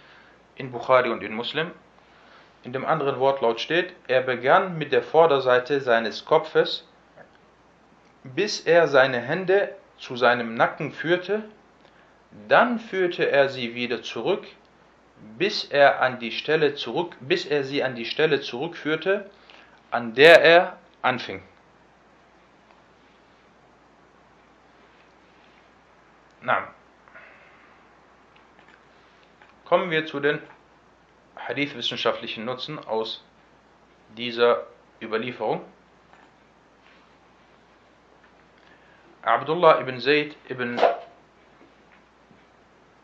in 0.56 0.72
Bukhari 0.72 1.10
und 1.10 1.24
in 1.24 1.34
Muslim, 1.34 1.72
in 2.64 2.74
dem 2.74 2.86
anderen 2.86 3.20
Wortlaut 3.20 3.60
steht, 3.60 3.94
er 4.08 4.22
begann 4.22 4.78
mit 4.78 4.92
der 4.92 5.04
Vorderseite 5.04 5.82
seines 5.82 6.26
Kopfes, 6.26 6.88
bis 8.24 8.62
er 8.62 8.88
seine 8.88 9.20
Hände 9.20 9.76
zu 9.98 10.16
seinem 10.16 10.56
Nacken 10.56 10.92
führte. 10.92 11.44
Dann 12.48 12.80
führte 12.80 13.30
er 13.30 13.50
sie 13.50 13.76
wieder 13.76 14.02
zurück, 14.02 14.46
bis 15.38 15.66
er 15.66 16.02
an 16.02 16.20
die 16.20 16.32
Stelle 16.32 16.76
zurück, 16.76 17.16
bis 17.20 17.46
er 17.46 17.64
sie 17.64 17.84
an 17.84 17.96
die 17.96 18.06
Stelle 18.06 18.42
zurückführte, 18.42 19.30
an 19.92 20.16
der 20.16 20.42
er 20.42 20.78
anfing. 21.02 21.44
Na, 26.42 26.68
kommen 29.74 29.90
wir 29.90 30.06
zu 30.06 30.20
den 30.20 30.40
hadith-wissenschaftlichen 31.36 32.46
Nutzen 32.46 32.78
aus 32.78 33.26
dieser 34.16 34.68
Überlieferung. 35.02 35.66
Abdullah 39.24 39.82
ibn 39.82 40.00
Zayd 40.00 40.38
ibn 40.48 40.80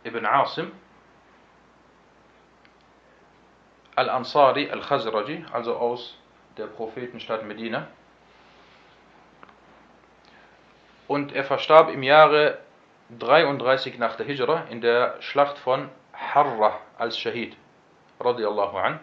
ibn 0.04 0.26
Asim 0.28 0.72
al-Ansari 3.96 4.70
al-Khazraji, 4.70 5.46
also 5.52 5.76
aus 5.76 6.20
der 6.56 6.68
Prophetenstadt 6.68 7.46
Medina. 7.46 7.88
Und 11.08 11.34
er 11.34 11.46
verstarb 11.46 11.90
im 11.92 12.04
Jahre 12.04 12.60
33 13.18 13.98
nach 13.98 14.18
der 14.18 14.28
Hijra 14.28 14.66
in 14.70 14.82
der 14.82 15.20
Schlacht 15.20 15.58
von 15.58 15.90
Harra 16.19 16.79
als 16.99 17.19
Shahid, 17.19 17.57
radiallahu 18.21 18.77
an. 18.77 19.01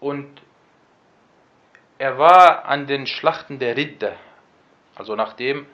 Und 0.00 0.40
er 1.98 2.18
war 2.18 2.64
an 2.64 2.86
den 2.86 3.06
Schlachten 3.06 3.58
der 3.58 3.76
Ridda, 3.76 4.12
also 4.94 5.14
nachdem 5.14 5.66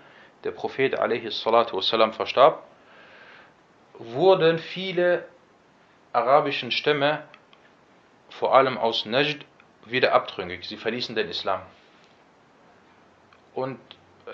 der 0.43 0.51
Prophet 0.51 0.99
والسلام, 0.99 2.13
verstarb, 2.13 2.63
wurden 3.95 4.59
viele 4.59 5.27
arabischen 6.13 6.71
Stämme, 6.71 7.23
vor 8.31 8.55
allem 8.55 8.77
aus 8.79 9.07
Najd, 9.07 9.45
wieder 9.85 10.13
abtrüngig. 10.13 10.65
Sie 10.65 10.77
verließen 10.77 11.15
den 11.15 11.29
Islam. 11.29 11.63
Und 13.55 13.79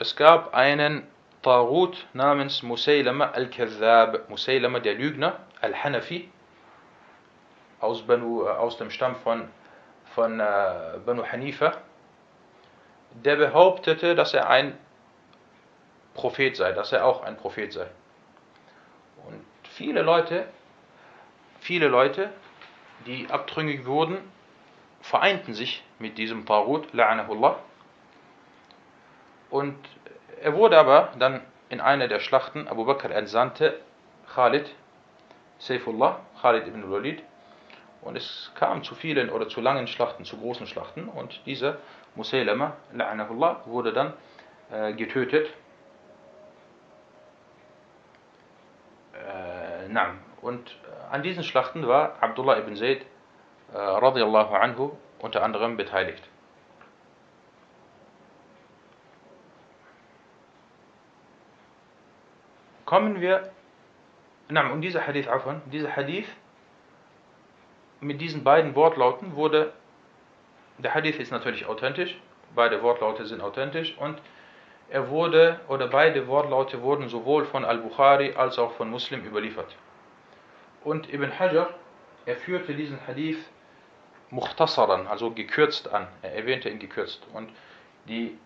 es 0.01 0.17
gab 0.17 0.55
einen 0.55 1.07
Tarut 1.48 2.08
namens 2.12 2.62
Musaylama 2.62 3.32
al-Kadhab, 3.32 4.30
Musaylama 4.30 4.80
der 4.82 4.96
Lügner, 4.96 5.40
al-Hanafi, 5.62 6.30
aus, 7.80 8.04
aus 8.10 8.78
dem 8.78 8.90
Stamm 8.92 9.16
von, 9.16 9.48
von 10.14 10.42
uh, 10.42 11.00
Banu 11.06 11.24
Hanifa, 11.24 11.78
der 13.12 13.38
behauptete, 13.38 14.14
dass 14.14 14.34
er 14.34 14.50
ein 14.50 14.78
Prophet 16.16 16.58
sei, 16.58 16.74
dass 16.74 16.92
er 16.92 17.06
auch 17.06 17.24
ein 17.24 17.38
Prophet 17.38 17.72
sei. 17.72 17.88
Und 19.26 19.42
viele 19.64 20.02
Leute, 20.02 20.48
viele 21.62 21.88
Leute, 21.88 22.30
die 23.06 23.26
abtrüngig 23.30 23.86
wurden, 23.86 24.18
vereinten 25.00 25.54
sich 25.54 25.82
mit 25.98 26.18
diesem 26.18 26.46
Tarut, 26.46 26.94
la'anahullah. 26.94 27.56
Und 29.50 29.78
er 30.42 30.54
wurde 30.54 30.78
aber 30.78 31.14
dann 31.20 31.42
in 31.70 31.82
einer 31.82 32.08
der 32.08 32.20
Schlachten, 32.20 32.68
Abu 32.68 32.86
Bakr 32.86 33.12
entsandte 33.12 33.80
Khalid, 34.34 34.74
Saifullah, 35.60 36.20
Khalid 36.42 36.68
ibn 36.68 36.92
Walid, 36.92 37.24
und 38.02 38.16
es 38.16 38.52
kam 38.56 38.84
zu 38.84 38.96
vielen 38.96 39.30
oder 39.30 39.48
zu 39.48 39.60
langen 39.60 39.88
Schlachten, 39.88 40.24
zu 40.24 40.38
großen 40.38 40.68
Schlachten, 40.68 41.10
und 41.10 41.46
dieser 41.46 41.78
Musaylama, 42.16 42.74
la'anahullah, 42.96 43.66
wurde 43.66 43.92
dann 43.92 44.14
äh, 44.72 44.94
getötet 44.94 45.50
Naam. 49.90 50.20
Und 50.42 50.70
äh, 50.70 51.14
an 51.14 51.24
diesen 51.24 51.44
Schlachten 51.44 51.88
war 51.88 52.16
Abdullah 52.22 52.58
ibn 52.60 52.76
Zayd 52.76 53.06
äh, 53.74 53.78
radiallahu 53.78 54.54
anhu 54.56 54.92
unter 55.20 55.44
anderem 55.44 55.78
beteiligt. 55.78 56.24
Kommen 62.88 63.20
wir, 63.20 63.52
naam, 64.48 64.72
und 64.72 64.80
dieser 64.80 65.06
Hadith, 65.06 65.28
afwan, 65.28 65.62
dieser 65.66 65.94
Hadith 65.94 66.30
mit 68.00 68.22
diesen 68.22 68.46
beiden 68.46 68.76
Wortlauten 68.76 69.36
wurde, 69.36 69.74
der 70.78 70.94
Hadith 70.94 71.20
ist 71.20 71.32
natürlich 71.32 71.66
authentisch, 71.66 72.18
beide 72.56 72.82
Wortlaute 72.82 73.26
sind 73.26 73.42
authentisch 73.42 73.98
und 73.98 74.22
er 74.90 75.10
wurde, 75.10 75.60
oder 75.68 75.88
beide 75.88 76.30
Wortlaute 76.30 76.82
wurden 76.82 77.10
sowohl 77.10 77.44
von 77.44 77.66
Al-Bukhari 77.66 78.36
als 78.38 78.58
auch 78.58 78.72
von 78.72 78.90
Muslim 78.90 79.26
überliefert. 79.26 79.76
Und 80.86 81.14
Ibn 81.14 81.38
Hajar, 81.38 81.72
er 82.26 82.38
führte 82.38 82.74
diesen 82.74 83.06
Hadith 83.06 83.44
mukhtasaran, 84.30 85.08
also 85.08 85.32
gekürzt 85.32 85.92
an. 85.92 86.08
Er 86.22 86.36
erwähnte 86.36 86.70
ihn 86.70 86.80
gekürzt. 86.80 87.28
Und 87.34 87.50
die 88.08 88.38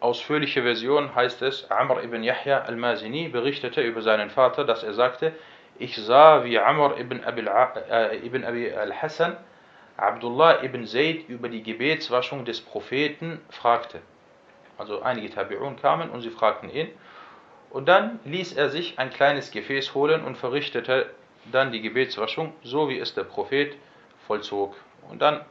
ausführliche 0.00 0.62
Version 0.62 1.14
heißt 1.14 1.42
es, 1.42 1.70
Amr 1.70 2.02
ibn 2.02 2.22
Yahya 2.22 2.62
al-Mazini 2.62 3.28
berichtete 3.28 3.82
über 3.82 4.02
seinen 4.02 4.30
Vater, 4.30 4.64
dass 4.64 4.82
er 4.82 4.94
sagte, 4.94 5.32
ich 5.78 5.96
sah, 5.96 6.44
wie 6.44 6.58
Amr 6.58 6.98
ibn 6.98 7.24
Abi, 7.24 8.66
äh, 8.66 8.74
al-Hassan 8.74 9.36
Abdullah 9.96 10.62
ibn 10.62 10.86
Zayd 10.86 11.28
über 11.28 11.48
die 11.48 11.62
Gebetswaschung 11.62 12.44
des 12.44 12.60
Propheten 12.60 13.40
fragte. 13.50 14.00
Also 14.76 15.02
einige 15.02 15.28
Tabi'un 15.28 15.76
kamen 15.80 16.10
und 16.10 16.22
sie 16.22 16.30
fragten 16.30 16.70
ihn. 16.70 16.88
Und 17.70 17.88
dann 17.88 18.20
ließ 18.24 18.52
er 18.52 18.70
sich 18.70 18.98
ein 18.98 19.10
kleines 19.10 19.50
Gefäß 19.50 19.94
holen 19.94 20.24
und 20.24 20.38
verrichtete 20.38 21.10
dann 21.50 21.72
die 21.72 21.82
Gebetswaschung, 21.82 22.52
so 22.62 22.88
wie 22.88 22.98
es 22.98 23.14
der 23.14 23.24
Prophet 23.24 23.76
vollzog. 24.26 24.76
Und 25.10 25.20
dann 25.20 25.44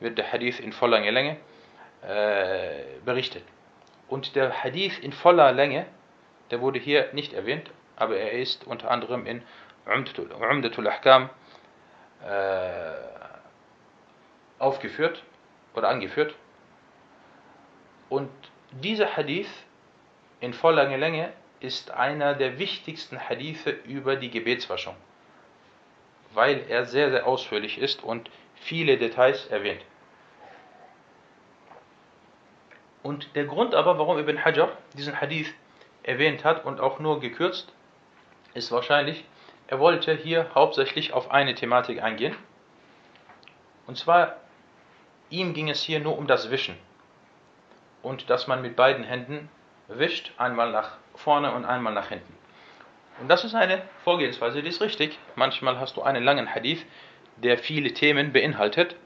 wird 0.00 0.16
der 0.18 0.32
Hadith 0.32 0.60
in 0.60 0.72
voller 0.72 1.00
Länge 1.00 1.36
äh, 2.02 2.82
berichtet. 3.04 3.44
Und 4.10 4.34
der 4.34 4.64
Hadith 4.64 4.98
in 4.98 5.12
voller 5.12 5.52
Länge, 5.52 5.86
der 6.50 6.60
wurde 6.60 6.80
hier 6.80 7.10
nicht 7.12 7.32
erwähnt, 7.32 7.70
aber 7.94 8.16
er 8.16 8.32
ist 8.32 8.66
unter 8.66 8.90
anderem 8.90 9.24
in 9.24 9.42
Umdatul 9.86 10.88
Ahkam 10.88 11.30
äh, 12.26 12.92
aufgeführt 14.58 15.22
oder 15.74 15.88
angeführt. 15.88 16.34
Und 18.08 18.30
dieser 18.72 19.16
Hadith 19.16 19.50
in 20.40 20.54
voller 20.54 20.88
Länge 20.96 21.32
ist 21.60 21.92
einer 21.92 22.34
der 22.34 22.58
wichtigsten 22.58 23.28
Hadithe 23.28 23.70
über 23.70 24.16
die 24.16 24.30
Gebetswaschung, 24.30 24.96
weil 26.34 26.64
er 26.68 26.84
sehr, 26.84 27.12
sehr 27.12 27.28
ausführlich 27.28 27.78
ist 27.78 28.02
und 28.02 28.28
viele 28.56 28.98
Details 28.98 29.46
erwähnt. 29.46 29.84
Und 33.02 33.34
der 33.34 33.44
Grund 33.44 33.74
aber, 33.74 33.98
warum 33.98 34.18
Ibn 34.18 34.44
Hajar 34.44 34.70
diesen 34.96 35.20
Hadith 35.20 35.52
erwähnt 36.02 36.44
hat 36.44 36.64
und 36.64 36.80
auch 36.80 36.98
nur 36.98 37.20
gekürzt, 37.20 37.72
ist 38.54 38.72
wahrscheinlich, 38.72 39.24
er 39.68 39.78
wollte 39.78 40.14
hier 40.14 40.50
hauptsächlich 40.54 41.12
auf 41.12 41.30
eine 41.30 41.54
Thematik 41.54 42.02
eingehen. 42.02 42.36
Und 43.86 43.96
zwar, 43.96 44.36
ihm 45.30 45.54
ging 45.54 45.70
es 45.70 45.82
hier 45.82 46.00
nur 46.00 46.18
um 46.18 46.26
das 46.26 46.50
Wischen. 46.50 46.76
Und 48.02 48.30
dass 48.30 48.46
man 48.46 48.62
mit 48.62 48.76
beiden 48.76 49.04
Händen 49.04 49.48
wischt, 49.88 50.32
einmal 50.38 50.72
nach 50.72 50.96
vorne 51.14 51.52
und 51.52 51.64
einmal 51.64 51.92
nach 51.92 52.08
hinten. 52.08 52.36
Und 53.20 53.28
das 53.28 53.44
ist 53.44 53.54
eine 53.54 53.82
Vorgehensweise, 54.04 54.62
die 54.62 54.68
ist 54.68 54.80
richtig. 54.80 55.18
Manchmal 55.34 55.78
hast 55.78 55.96
du 55.96 56.02
einen 56.02 56.24
langen 56.24 56.54
Hadith, 56.54 56.84
der 57.36 57.58
viele 57.58 57.92
Themen 57.92 58.32
beinhaltet. 58.32 58.96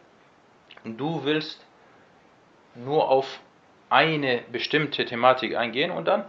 Und 0.84 0.98
du 0.98 1.24
willst 1.24 1.64
nur 2.74 3.08
auf 3.08 3.40
eine 3.94 4.42
bestimmte 4.50 5.04
Thematik 5.04 5.54
eingehen 5.54 5.92
und 5.92 6.06
dann 6.06 6.24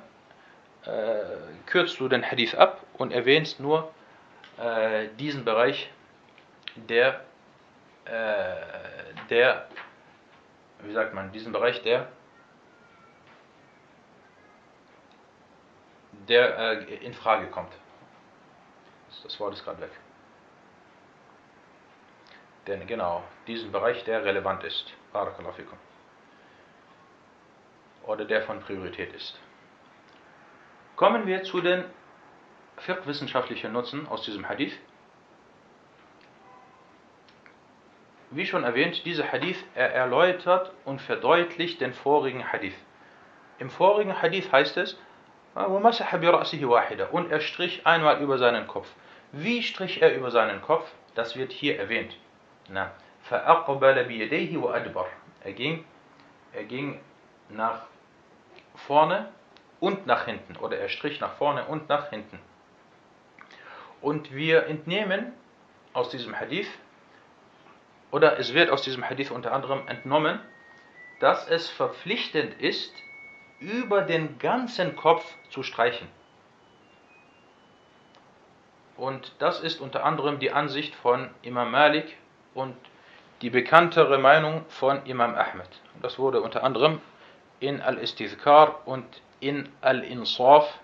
äh, 0.86 1.66
kürzt 1.66 2.00
du 2.00 2.08
den 2.08 2.24
Hadith 2.24 2.54
ab 2.54 2.86
und 2.94 3.12
erwähnst 3.12 3.60
nur 3.60 3.92
äh, 4.60 5.08
diesen 5.18 5.44
Bereich, 5.44 5.90
der, 6.76 7.22
äh, 8.06 8.56
der, 9.32 9.68
wie 10.84 10.94
sagt 10.94 11.16
man, 11.16 11.32
diesen 11.32 11.52
Bereich, 11.52 11.82
der, 11.82 12.08
der 16.30 16.60
äh, 16.60 16.96
in 17.04 17.16
Frage 17.16 17.48
kommt. 17.48 17.74
Das 19.24 19.40
Wort 19.40 19.56
ist 19.56 19.64
gerade 19.64 19.82
weg. 19.82 19.92
Denn 22.68 22.86
genau, 22.86 23.24
diesen 23.48 23.72
Bereich, 23.72 24.04
der 24.04 24.24
relevant 24.24 24.64
ist. 24.64 24.94
Barakallahu 25.12 25.54
fikum. 25.54 25.78
Oder 28.06 28.26
der 28.26 28.42
von 28.44 28.60
Priorität 28.60 29.14
ist. 29.14 29.40
Kommen 30.96 31.28
wir 31.28 31.44
zu 31.44 31.62
den 31.62 31.84
fiqh-wissenschaftlichen 32.78 33.72
Nutzen 33.74 34.08
aus 34.08 34.24
diesem 34.24 34.48
Hadith. 34.48 34.78
Wie 38.32 38.46
schon 38.46 38.64
erwähnt, 38.64 39.06
dieser 39.06 39.32
Hadith 39.32 39.64
er 39.76 39.94
erläutert 39.94 40.72
und 40.84 41.02
verdeutlicht 41.02 41.80
den 41.82 41.94
vorigen 41.94 42.52
Hadith. 42.52 42.76
Im 43.60 43.70
vorigen 43.70 44.22
Hadith 44.22 44.52
heißt 44.52 44.78
es, 44.78 44.98
und 45.56 47.32
er 47.32 47.40
strich 47.40 47.88
einmal 47.88 48.22
über 48.22 48.38
seinen 48.38 48.68
Kopf. 48.68 48.88
Wie 49.32 49.64
strich 49.64 50.02
er 50.02 50.14
über 50.16 50.32
seinen 50.32 50.62
Kopf? 50.62 50.92
Das 51.16 51.38
wird 51.38 51.54
hier 51.54 51.80
erwähnt. 51.80 52.18
Na, 52.68 52.92
er 55.44 55.54
ging, 55.54 55.86
er 56.52 56.64
ging 56.66 57.00
nach 57.50 57.84
vorne 58.78 59.30
und 59.80 60.06
nach 60.08 60.26
hinten 60.26 60.56
oder 60.58 60.78
er 60.78 60.90
strich 60.90 61.20
nach 61.20 61.34
vorne 61.34 61.66
und 61.66 61.90
nach 61.90 62.10
hinten. 62.10 62.40
Und 64.02 64.34
wir 64.34 64.68
entnehmen 64.68 65.34
aus 65.94 66.10
diesem 66.10 66.40
Hadith, 66.40 66.68
oder 68.12 68.38
es 68.40 68.54
wird 68.54 68.70
aus 68.70 68.82
diesem 68.82 69.08
Hadith 69.10 69.32
unter 69.32 69.52
anderem 69.52 69.88
entnommen, 69.88 70.40
dass 71.20 71.48
es 71.48 71.70
verpflichtend 71.70 72.62
ist, 72.62 72.94
über 73.60 74.02
den 74.02 74.38
ganzen 74.38 74.96
Kopf 74.96 75.26
zu 75.50 75.64
streichen. 75.64 76.08
Und 78.98 79.34
das 79.40 79.60
ist 79.60 79.82
unter 79.82 80.06
anderem 80.06 80.40
die 80.40 80.52
Ansicht 80.52 80.96
von 80.96 81.30
Imam 81.42 81.72
Malik 81.72 82.16
und 82.54 82.76
die 83.42 83.50
bekanntere 83.50 84.18
Meinung 84.18 84.66
von 84.70 85.06
Imam 85.06 85.36
Ahmed. 85.36 85.70
Das 86.02 86.18
wurde 86.18 86.42
unter 86.42 86.64
anderem 86.64 87.02
in 87.60 87.82
Al-Istizkar 87.82 88.88
und 88.88 89.06
in 89.40 89.70
Al-Insaf 89.82 90.80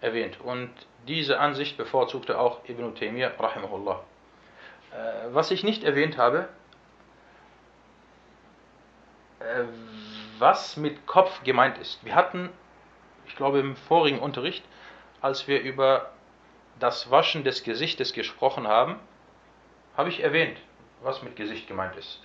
erwähnt. 0.00 0.40
Und 0.40 0.70
diese 1.06 1.38
Ansicht 1.38 1.76
bevorzugte 1.76 2.38
auch 2.38 2.68
Ibn 2.68 2.94
Taymiyyah 2.94 3.32
rahimahullah. 3.38 4.00
Äh, 4.92 5.34
was 5.34 5.50
ich 5.50 5.64
nicht 5.64 5.84
erwähnt 5.84 6.16
habe, 6.16 6.48
äh, 9.40 9.64
was 10.38 10.76
mit 10.76 11.06
Kopf 11.06 11.42
gemeint 11.44 11.78
ist. 11.78 12.04
Wir 12.04 12.14
hatten, 12.14 12.50
ich 13.26 13.36
glaube 13.36 13.60
im 13.60 13.76
vorigen 13.76 14.18
Unterricht, 14.18 14.64
als 15.20 15.46
wir 15.48 15.60
über 15.60 16.10
das 16.80 17.10
Waschen 17.10 17.44
des 17.44 17.62
Gesichtes 17.62 18.12
gesprochen 18.12 18.66
haben, 18.66 18.98
habe 19.96 20.08
ich 20.08 20.22
erwähnt, 20.22 20.58
was 21.02 21.22
mit 21.22 21.36
Gesicht 21.36 21.68
gemeint 21.68 21.96
ist. 21.96 22.20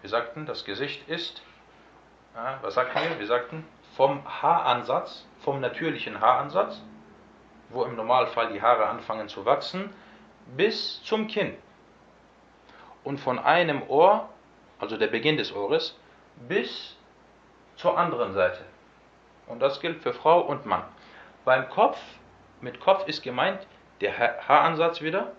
Wir 0.00 0.10
sagten, 0.10 0.46
das 0.46 0.64
Gesicht 0.64 1.06
ist, 1.08 1.42
äh, 2.36 2.62
was 2.62 2.74
sagten 2.74 2.98
wir? 2.98 3.18
Wir 3.18 3.26
sagten, 3.26 3.66
vom 3.96 4.22
Haaransatz, 4.24 5.26
vom 5.40 5.60
natürlichen 5.60 6.20
Haaransatz, 6.20 6.80
wo 7.70 7.84
im 7.84 7.96
Normalfall 7.96 8.52
die 8.52 8.62
Haare 8.62 8.86
anfangen 8.86 9.28
zu 9.28 9.44
wachsen, 9.44 9.92
bis 10.56 11.02
zum 11.02 11.28
Kinn. 11.28 11.56
Und 13.04 13.18
von 13.18 13.38
einem 13.38 13.82
Ohr, 13.88 14.28
also 14.78 14.96
der 14.96 15.06
Beginn 15.06 15.36
des 15.36 15.54
Ohres, 15.54 15.96
bis 16.48 16.96
zur 17.76 17.96
anderen 17.96 18.34
Seite. 18.34 18.64
Und 19.46 19.60
das 19.60 19.80
gilt 19.80 20.02
für 20.02 20.12
Frau 20.12 20.40
und 20.40 20.66
Mann. 20.66 20.84
Beim 21.44 21.68
Kopf, 21.70 21.98
mit 22.60 22.80
Kopf 22.80 23.06
ist 23.08 23.22
gemeint 23.22 23.66
der 24.00 24.12
Haaransatz 24.46 25.00
wieder, 25.00 25.32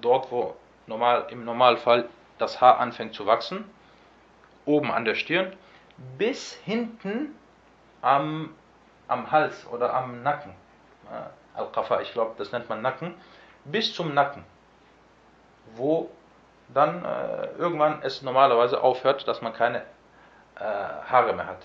dort 0.00 0.30
wo 0.30 0.56
normal, 0.86 1.26
im 1.30 1.44
Normalfall 1.44 2.08
das 2.38 2.60
Haar 2.60 2.78
anfängt 2.78 3.14
zu 3.14 3.26
wachsen, 3.26 3.64
oben 4.64 4.90
an 4.90 5.04
der 5.04 5.14
Stirn, 5.14 5.56
bis 6.18 6.54
hinten 6.64 7.34
am, 8.02 8.54
am 9.08 9.30
Hals 9.30 9.66
oder 9.66 9.94
am 9.94 10.22
Nacken. 10.22 10.54
Al-Qafa, 11.54 12.00
ich 12.00 12.12
glaube, 12.12 12.34
das 12.38 12.52
nennt 12.52 12.68
man 12.68 12.82
Nacken, 12.82 13.14
bis 13.64 13.94
zum 13.94 14.14
Nacken, 14.14 14.44
wo 15.76 16.10
dann 16.68 17.04
äh, 17.04 17.46
irgendwann 17.58 18.00
es 18.02 18.22
normalerweise 18.22 18.82
aufhört, 18.82 19.28
dass 19.28 19.42
man 19.42 19.52
keine 19.52 19.82
äh, 20.58 20.62
Haare 20.62 21.34
mehr 21.34 21.46
hat. 21.46 21.62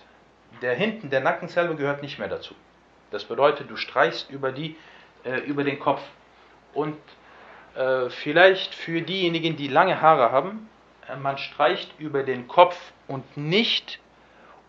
Der 0.62 0.76
hinten, 0.76 1.10
der 1.10 1.22
Nacken 1.22 1.48
selber 1.48 1.76
gehört 1.76 2.02
nicht 2.02 2.20
mehr 2.20 2.28
dazu. 2.28 2.54
Das 3.12 3.24
bedeutet, 3.24 3.70
du 3.70 3.76
streichst 3.76 4.30
über, 4.30 4.52
die, 4.52 4.78
äh, 5.24 5.40
über 5.40 5.64
den 5.64 5.80
Kopf. 5.80 6.02
Und 6.74 6.98
äh, 7.76 8.10
vielleicht 8.10 8.76
für 8.76 9.02
diejenigen, 9.02 9.56
die 9.56 9.68
lange 9.68 10.02
Haare 10.02 10.32
haben, 10.32 10.70
äh, 11.08 11.16
man 11.16 11.38
streicht 11.38 11.98
über 12.00 12.24
den 12.24 12.48
Kopf 12.48 12.78
und 13.08 13.38
nicht, 13.38 14.00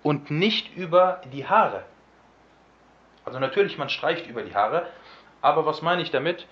und 0.03 0.31
nicht 0.31 0.77
über 0.77 1.21
die 1.33 1.47
Haare. 1.47 1.85
Also 3.25 3.39
natürlich, 3.39 3.79
man 3.79 3.91
streicht 3.91 4.27
über 4.27 4.43
die 4.43 4.55
Haare, 4.55 4.87
aber 5.43 5.67
was 5.67 5.83
meine 5.83 6.03
ich 6.03 6.11
damit? 6.11 6.47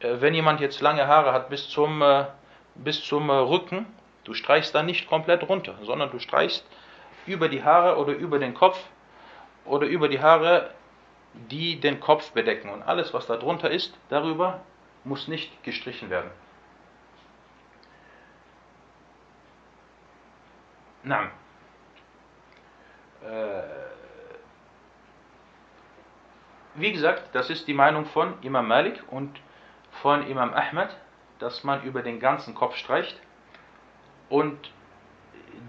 Äh, 0.00 0.20
wenn 0.20 0.34
jemand 0.34 0.60
jetzt 0.60 0.80
lange 0.80 1.06
Haare 1.06 1.32
hat 1.32 1.48
bis 1.50 1.68
zum, 1.68 2.02
äh, 2.02 2.26
bis 2.74 3.02
zum 3.04 3.30
Rücken. 3.30 3.86
Du 4.24 4.32
streichst 4.32 4.74
da 4.74 4.82
nicht 4.82 5.06
komplett 5.08 5.46
runter, 5.48 5.74
sondern 5.82 6.10
du 6.10 6.18
streichst 6.18 6.66
über 7.26 7.48
die 7.48 7.62
Haare 7.62 7.98
oder 7.98 8.12
über 8.12 8.38
den 8.38 8.54
Kopf 8.54 8.78
oder 9.64 9.86
über 9.86 10.08
die 10.08 10.20
Haare, 10.20 10.70
die 11.34 11.78
den 11.78 12.00
Kopf 12.00 12.32
bedecken. 12.32 12.70
Und 12.70 12.82
alles, 12.82 13.12
was 13.12 13.26
da 13.26 13.36
drunter 13.36 13.70
ist, 13.70 13.96
darüber 14.08 14.60
muss 15.04 15.28
nicht 15.28 15.62
gestrichen 15.62 16.08
werden. 16.10 16.30
Na. 21.02 21.30
Äh, 23.24 23.62
wie 26.74 26.92
gesagt, 26.92 27.30
das 27.32 27.50
ist 27.50 27.68
die 27.68 27.74
Meinung 27.74 28.06
von 28.06 28.34
Imam 28.42 28.66
Malik 28.66 29.02
und 29.10 29.40
von 30.02 30.26
Imam 30.26 30.52
Ahmad, 30.52 30.96
dass 31.38 31.64
man 31.64 31.82
über 31.84 32.02
den 32.02 32.18
ganzen 32.20 32.54
Kopf 32.54 32.76
streicht. 32.76 33.18
Und 34.28 34.72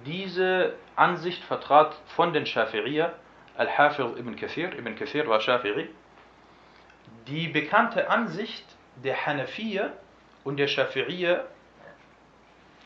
diese 0.05 0.73
Ansicht 0.95 1.43
vertrat 1.43 1.95
von 2.07 2.33
den 2.33 2.45
Shafi'iyya 2.45 3.11
Al-Hafiz 3.57 4.17
ibn 4.17 4.35
Kathir, 4.35 4.73
ibn 4.77 4.95
Kathir 4.95 5.27
war 5.27 5.39
Shafi'i, 5.39 5.87
die 7.27 7.47
bekannte 7.47 8.09
Ansicht 8.09 8.65
der 9.03 9.25
Hanafiyya 9.25 9.93
und 10.43 10.57
der 10.57 10.67
Shafi'iyya 10.67 11.41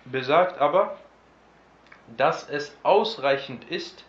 besagt 0.06 0.60
aber, 0.60 0.98
dass 2.18 2.50
es 2.50 2.78
ausreichend 2.84 3.70
ist, 3.70 4.06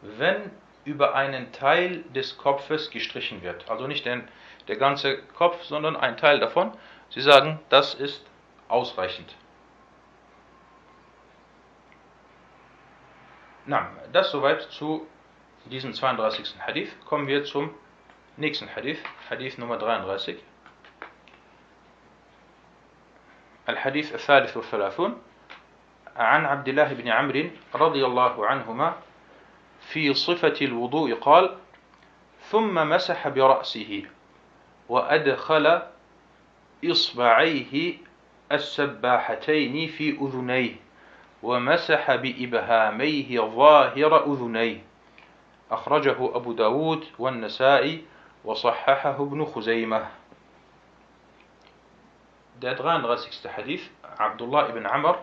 wenn 0.00 0.50
über 0.84 1.14
einen 1.14 1.52
Teil 1.52 2.02
des 2.14 2.38
Kopfes 2.38 2.90
gestrichen 2.90 3.42
wird. 3.42 3.70
Also 3.70 3.86
nicht 3.86 4.04
den, 4.04 4.26
der 4.68 4.76
ganze 4.76 5.22
Kopf, 5.34 5.62
sondern 5.64 5.96
ein 5.96 6.16
Teil 6.16 6.40
davon. 6.40 6.72
Sie 7.10 7.20
sagen, 7.20 7.60
das 7.68 7.94
ist 7.94 8.24
ausreichend. 8.68 9.34
Na, 13.64 13.90
das 14.12 14.32
soweit 14.32 14.62
zu 14.62 15.06
diesem 15.66 15.92
32. 15.92 16.54
Hadith. 16.66 16.90
Kommen 17.06 17.28
wir 17.28 17.44
zum 17.44 17.72
nächsten 18.36 18.74
Hadith, 18.74 18.98
Hadith 19.30 19.58
Nummer 19.58 19.78
33. 19.78 20.42
الحديث 23.68 24.14
الثالث 24.14 24.56
والثلاثون 24.56 25.22
عن 26.16 26.46
عبد 26.46 26.68
الله 26.68 26.94
بن 26.94 27.08
عمرو 27.08 27.44
رضي 27.74 28.06
الله 28.06 28.46
عنهما 28.46 28.96
في 29.91 30.13
صفة 30.13 30.53
الوضوء 30.61 31.13
قال 31.13 31.55
ثم 32.49 32.89
مسح 32.89 33.27
برأسه 33.27 34.03
وأدخل 34.89 35.81
إصبعيه 36.85 37.97
السباحتين 38.51 39.87
في 39.87 40.09
أذنيه 40.21 40.75
ومسح 41.43 42.15
بإبهاميه 42.15 43.39
ظاهر 43.41 44.33
أذنيه 44.33 44.83
أخرجه 45.71 46.35
أبو 46.35 46.53
داود 46.53 47.05
والنسائي 47.19 48.05
وصححه 48.45 49.15
ابن 49.23 49.45
خزيمة 49.45 50.05
Der 52.59 52.73
33. 52.73 53.45
Hadith, 53.55 53.83
Abdullah 54.17 54.69
ibn 54.69 54.85
Amr, 54.87 55.17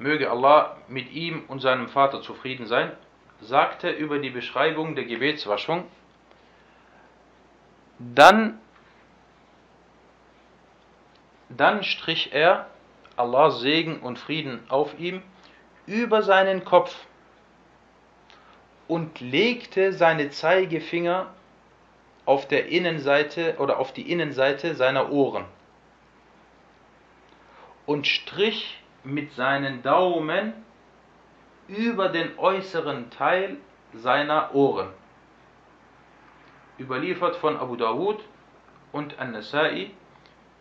möge 0.00 0.30
Allah 0.30 0.76
mit 0.88 1.12
ihm 1.12 1.44
und 1.46 1.60
seinem 1.60 1.88
Vater 1.88 2.22
zufrieden 2.22 2.66
sein, 2.66 2.92
sagte 3.40 3.90
über 3.90 4.18
die 4.18 4.30
Beschreibung 4.30 4.94
der 4.94 5.04
Gebetswaschung, 5.04 5.84
dann, 7.98 8.58
dann 11.50 11.84
strich 11.84 12.32
er, 12.32 12.66
Allahs 13.16 13.60
Segen 13.60 14.00
und 14.00 14.18
Frieden 14.18 14.60
auf 14.68 14.98
ihm, 14.98 15.22
über 15.86 16.22
seinen 16.22 16.64
Kopf 16.64 16.96
und 18.88 19.20
legte 19.20 19.92
seine 19.92 20.30
Zeigefinger 20.30 21.32
auf 22.24 22.48
der 22.48 22.68
Innenseite 22.68 23.56
oder 23.58 23.78
auf 23.78 23.92
die 23.92 24.10
Innenseite 24.10 24.74
seiner 24.74 25.12
Ohren 25.12 25.44
und 27.86 28.06
strich 28.06 28.80
mit 29.04 29.32
seinen 29.32 29.82
Daumen 29.82 30.52
über 31.68 32.08
den 32.08 32.38
äußeren 32.38 33.10
Teil 33.10 33.56
seiner 33.92 34.54
Ohren. 34.54 34.88
Überliefert 36.78 37.36
von 37.36 37.56
Abu 37.56 37.76
Dawud 37.76 38.24
und 38.92 39.18
An-Nasai, 39.18 39.90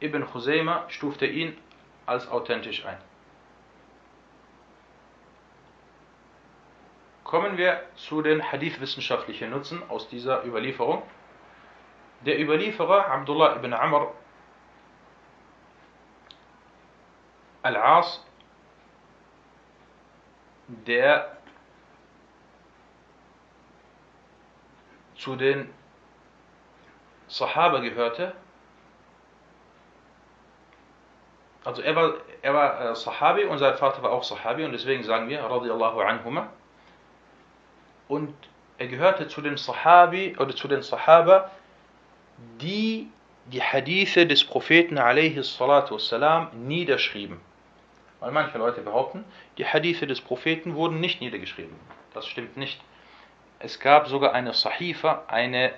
Ibn 0.02 0.26
Khuzaima 0.26 0.86
stufte 0.90 1.26
ihn 1.26 1.58
als 2.06 2.30
authentisch 2.30 2.86
ein. 2.86 2.98
Kommen 7.24 7.58
wir 7.58 7.84
zu 7.96 8.22
den 8.22 8.52
Hadith-wissenschaftlichen 8.52 9.52
Nutzen 9.52 9.84
aus 9.90 10.10
dieser 10.10 10.44
Überlieferung. 10.46 11.04
Der 12.26 12.42
Überlieferer 12.42 13.06
Abdullah 13.06 13.56
ibn 13.56 13.74
Amr 13.74 14.12
al-As, 17.62 18.26
der 20.70 21.38
zu 25.16 25.36
den 25.36 25.70
Sahaba 27.28 27.80
gehörte. 27.80 28.34
Also 31.66 31.82
er 31.82 31.96
war, 31.96 32.14
er 32.42 32.54
war 32.54 32.92
äh, 32.92 32.96
Sahabi 32.96 33.44
und 33.44 33.58
sein 33.58 33.76
Vater 33.76 34.02
war 34.02 34.12
auch 34.12 34.24
Sahabi 34.24 34.64
und 34.64 34.72
deswegen 34.72 35.04
sagen 35.04 35.28
wir 35.28 35.42
radiallahu 35.42 36.00
anhuma. 36.00 36.50
Und 38.08 38.34
er 38.78 38.88
gehörte 38.88 39.28
zu 39.28 39.42
den 39.42 39.58
Sahabi 39.58 40.36
oder 40.40 40.56
zu 40.56 40.68
den 40.68 40.82
Sahaba, 40.82 41.52
die 42.62 43.12
die 43.48 43.62
Hadithe 43.62 44.26
des 44.26 44.44
Propheten 44.44 44.98
a.s. 44.98 45.60
niederschrieben. 46.54 47.49
Weil 48.20 48.32
manche 48.32 48.58
Leute 48.58 48.82
behaupten, 48.82 49.24
die 49.58 49.66
Hadithe 49.66 50.06
des 50.06 50.22
Propheten 50.22 50.76
wurden 50.76 51.00
nicht 51.00 51.22
niedergeschrieben. 51.22 51.76
Das 52.14 52.28
stimmt 52.28 52.58
nicht. 52.58 52.82
Es 53.60 53.80
gab 53.80 54.08
sogar 54.08 54.34
eine 54.34 54.54
Sahifa, 54.54 55.24
eine 55.28 55.74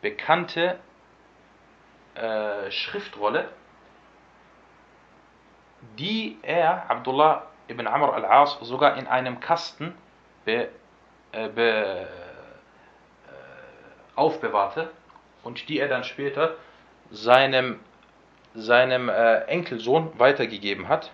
bekannte 0.00 0.78
äh, 2.14 2.70
Schriftrolle, 2.70 3.48
die 5.98 6.38
er, 6.42 6.90
Abdullah 6.90 7.46
ibn 7.68 7.86
Amr 7.86 8.14
al-As, 8.14 8.58
sogar 8.60 8.96
in 8.96 9.06
einem 9.06 9.40
Kasten 9.40 9.94
be, 10.44 10.68
äh, 11.32 11.48
be, 11.48 12.06
äh, 12.06 12.06
aufbewahrte 14.14 14.90
und 15.42 15.68
die 15.68 15.78
er 15.78 15.88
dann 15.88 16.04
später 16.04 16.56
seinem, 17.10 17.80
seinem 18.54 19.08
äh, 19.08 19.38
Enkelsohn 19.44 20.12
weitergegeben 20.18 20.88
hat 20.88 21.10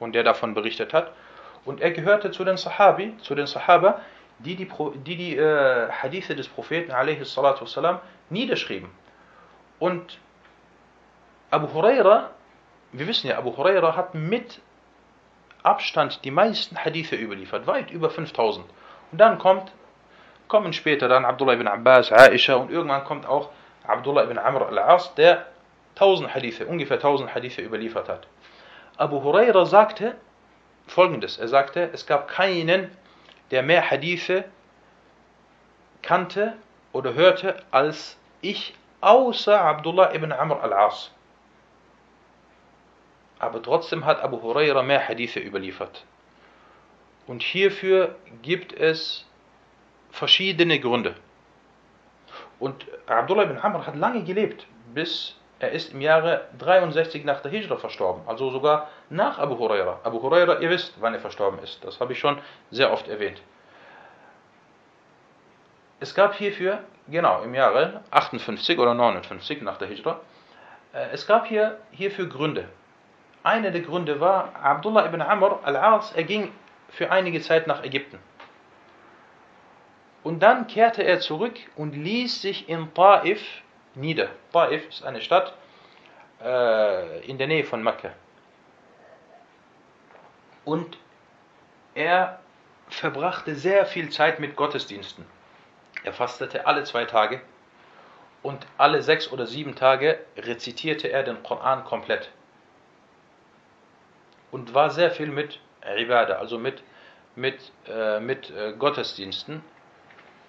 und 0.00 0.14
der 0.14 0.22
davon 0.22 0.54
berichtet 0.54 0.92
hat. 0.92 1.12
Und 1.64 1.80
er 1.80 1.90
gehörte 1.90 2.30
zu 2.30 2.44
den 2.44 2.56
Sahabi, 2.56 3.16
zu 3.18 3.34
den 3.34 3.46
Sahaba, 3.46 4.00
die 4.38 4.56
die, 4.56 4.68
die, 5.06 5.16
die 5.16 5.36
äh, 5.36 5.90
Hadithe 5.90 6.34
des 6.34 6.48
Propheten 6.48 6.92
والسلام, 6.92 8.00
niederschrieben. 8.30 8.90
Und 9.78 10.18
Abu 11.50 11.72
Huraira, 11.72 12.30
wir 12.92 13.06
wissen 13.06 13.28
ja, 13.28 13.38
Abu 13.38 13.56
Huraira 13.56 13.96
hat 13.96 14.14
mit 14.14 14.60
Abstand 15.62 16.24
die 16.24 16.30
meisten 16.30 16.76
Hadithe 16.76 17.16
überliefert, 17.16 17.66
weit 17.66 17.90
über 17.90 18.10
5000. 18.10 18.66
Und 19.12 19.20
dann 19.20 19.38
kommt 19.38 19.72
kommen 20.48 20.72
später 20.72 21.08
dann 21.08 21.24
Abdullah 21.24 21.54
ibn 21.54 21.66
Abbas, 21.66 22.12
Aisha 22.12 22.54
und 22.54 22.70
irgendwann 22.70 23.04
kommt 23.04 23.26
auch 23.26 23.50
Abdullah 23.86 24.24
ibn 24.24 24.38
Amr 24.38 24.68
al-As, 24.68 25.14
der 25.14 25.46
1000 25.96 26.34
Hadithe, 26.34 26.66
ungefähr 26.66 26.96
1000 26.96 27.34
Hadithe 27.34 27.62
überliefert 27.62 28.08
hat. 28.08 28.26
Abu 28.99 29.23
Huraira 29.23 29.65
sagte 29.65 30.17
folgendes: 30.85 31.37
Er 31.37 31.47
sagte, 31.47 31.89
es 31.93 32.05
gab 32.05 32.27
keinen, 32.27 32.91
der 33.49 33.63
mehr 33.63 33.89
Hadithe 33.89 34.43
kannte 36.01 36.57
oder 36.91 37.13
hörte 37.13 37.63
als 37.71 38.17
ich, 38.41 38.75
außer 38.99 39.61
Abdullah 39.61 40.13
ibn 40.13 40.33
Amr 40.33 40.61
al-As. 40.61 41.11
Aber 43.39 43.63
trotzdem 43.63 44.05
hat 44.05 44.21
Abu 44.21 44.41
Huraira 44.41 44.83
mehr 44.83 45.07
Hadithe 45.07 45.39
überliefert. 45.39 46.03
Und 47.25 47.41
hierfür 47.41 48.15
gibt 48.41 48.73
es 48.73 49.25
verschiedene 50.11 50.77
Gründe. 50.77 51.15
Und 52.59 52.85
Abdullah 53.07 53.43
ibn 53.43 53.59
Amr 53.59 53.87
hat 53.87 53.95
lange 53.95 54.23
gelebt, 54.25 54.67
bis 54.93 55.38
er 55.59 55.71
ist 55.71 55.93
im 55.93 56.01
Jahre 56.01 56.47
63 56.57 57.25
nach 57.25 57.41
der 57.41 57.51
Hijra 57.51 57.77
verstorben, 57.77 58.21
also 58.27 58.49
sogar 58.49 58.89
nach 59.09 59.39
Abu 59.39 59.57
Huraira. 59.57 59.99
Abu 60.03 60.21
Huraira, 60.21 60.59
ihr 60.59 60.69
wisst, 60.69 60.95
wann 60.99 61.13
er 61.13 61.19
verstorben 61.19 61.59
ist, 61.59 61.83
das 61.83 61.99
habe 61.99 62.13
ich 62.13 62.19
schon 62.19 62.39
sehr 62.71 62.91
oft 62.91 63.07
erwähnt. 63.07 63.41
Es 65.99 66.15
gab 66.15 66.35
hierfür, 66.35 66.79
genau 67.09 67.43
im 67.43 67.53
Jahre 67.53 68.01
58 68.11 68.79
oder 68.79 68.93
59 68.93 69.61
nach 69.61 69.77
der 69.77 69.89
Hijra, 69.89 70.21
Äh, 70.93 71.09
es 71.11 71.27
gab 71.27 71.47
hier 71.47 71.77
hierfür 71.91 72.27
Gründe. 72.27 72.67
Einer 73.43 73.71
der 73.71 73.81
Gründe 73.81 74.19
war, 74.19 74.55
Abdullah 74.61 75.05
ibn 75.05 75.21
Amr 75.21 75.59
al-As, 75.63 76.11
er 76.13 76.23
ging 76.23 76.51
für 76.89 77.11
einige 77.11 77.41
Zeit 77.41 77.67
nach 77.67 77.83
Ägypten. 77.83 78.19
Und 80.23 80.41
dann 80.41 80.67
kehrte 80.67 81.03
er 81.03 81.19
zurück 81.19 81.57
und 81.75 81.95
ließ 81.95 82.41
sich 82.41 82.67
in 82.67 82.93
Taif 82.93 83.39
nieder. 83.95 84.29
Taif 84.51 84.87
ist 84.87 85.03
eine 85.03 85.21
Stadt 85.21 85.53
äh, 86.41 87.25
in 87.25 87.37
der 87.37 87.47
Nähe 87.47 87.63
von 87.63 87.83
Mekka. 87.83 88.11
Und 90.65 90.97
er 91.95 92.39
verbrachte 92.89 93.55
sehr 93.55 93.85
viel 93.85 94.09
Zeit 94.09 94.39
mit 94.39 94.55
Gottesdiensten. 94.55 95.25
Er 96.03 96.13
fastete 96.13 96.65
alle 96.65 96.83
zwei 96.83 97.05
Tage 97.05 97.41
und 98.41 98.65
alle 98.77 99.01
sechs 99.01 99.31
oder 99.31 99.45
sieben 99.45 99.75
Tage 99.75 100.19
rezitierte 100.37 101.07
er 101.09 101.23
den 101.23 101.43
Koran 101.43 101.83
komplett. 101.83 102.31
Und 104.51 104.73
war 104.73 104.89
sehr 104.89 105.11
viel 105.11 105.27
mit 105.27 105.59
Ibadah, 105.83 106.37
also 106.37 106.57
mit, 106.57 106.81
mit, 107.35 107.71
äh, 107.87 108.19
mit 108.19 108.49
äh, 108.49 108.73
Gottesdiensten 108.73 109.63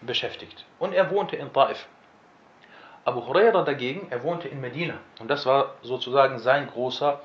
beschäftigt. 0.01 0.65
Und 0.79 0.93
er 0.93 1.11
wohnte 1.11 1.37
in 1.37 1.53
Taif. 1.53 1.87
Abu 3.05 3.27
Huraira 3.27 3.63
dagegen, 3.63 4.09
er 4.11 4.23
wohnte 4.23 4.49
in 4.49 4.61
Medina. 4.61 4.95
Und 5.21 5.29
das 5.29 5.47
war 5.47 5.75
sozusagen 5.83 6.39
sein 6.39 6.69
großer 6.69 7.21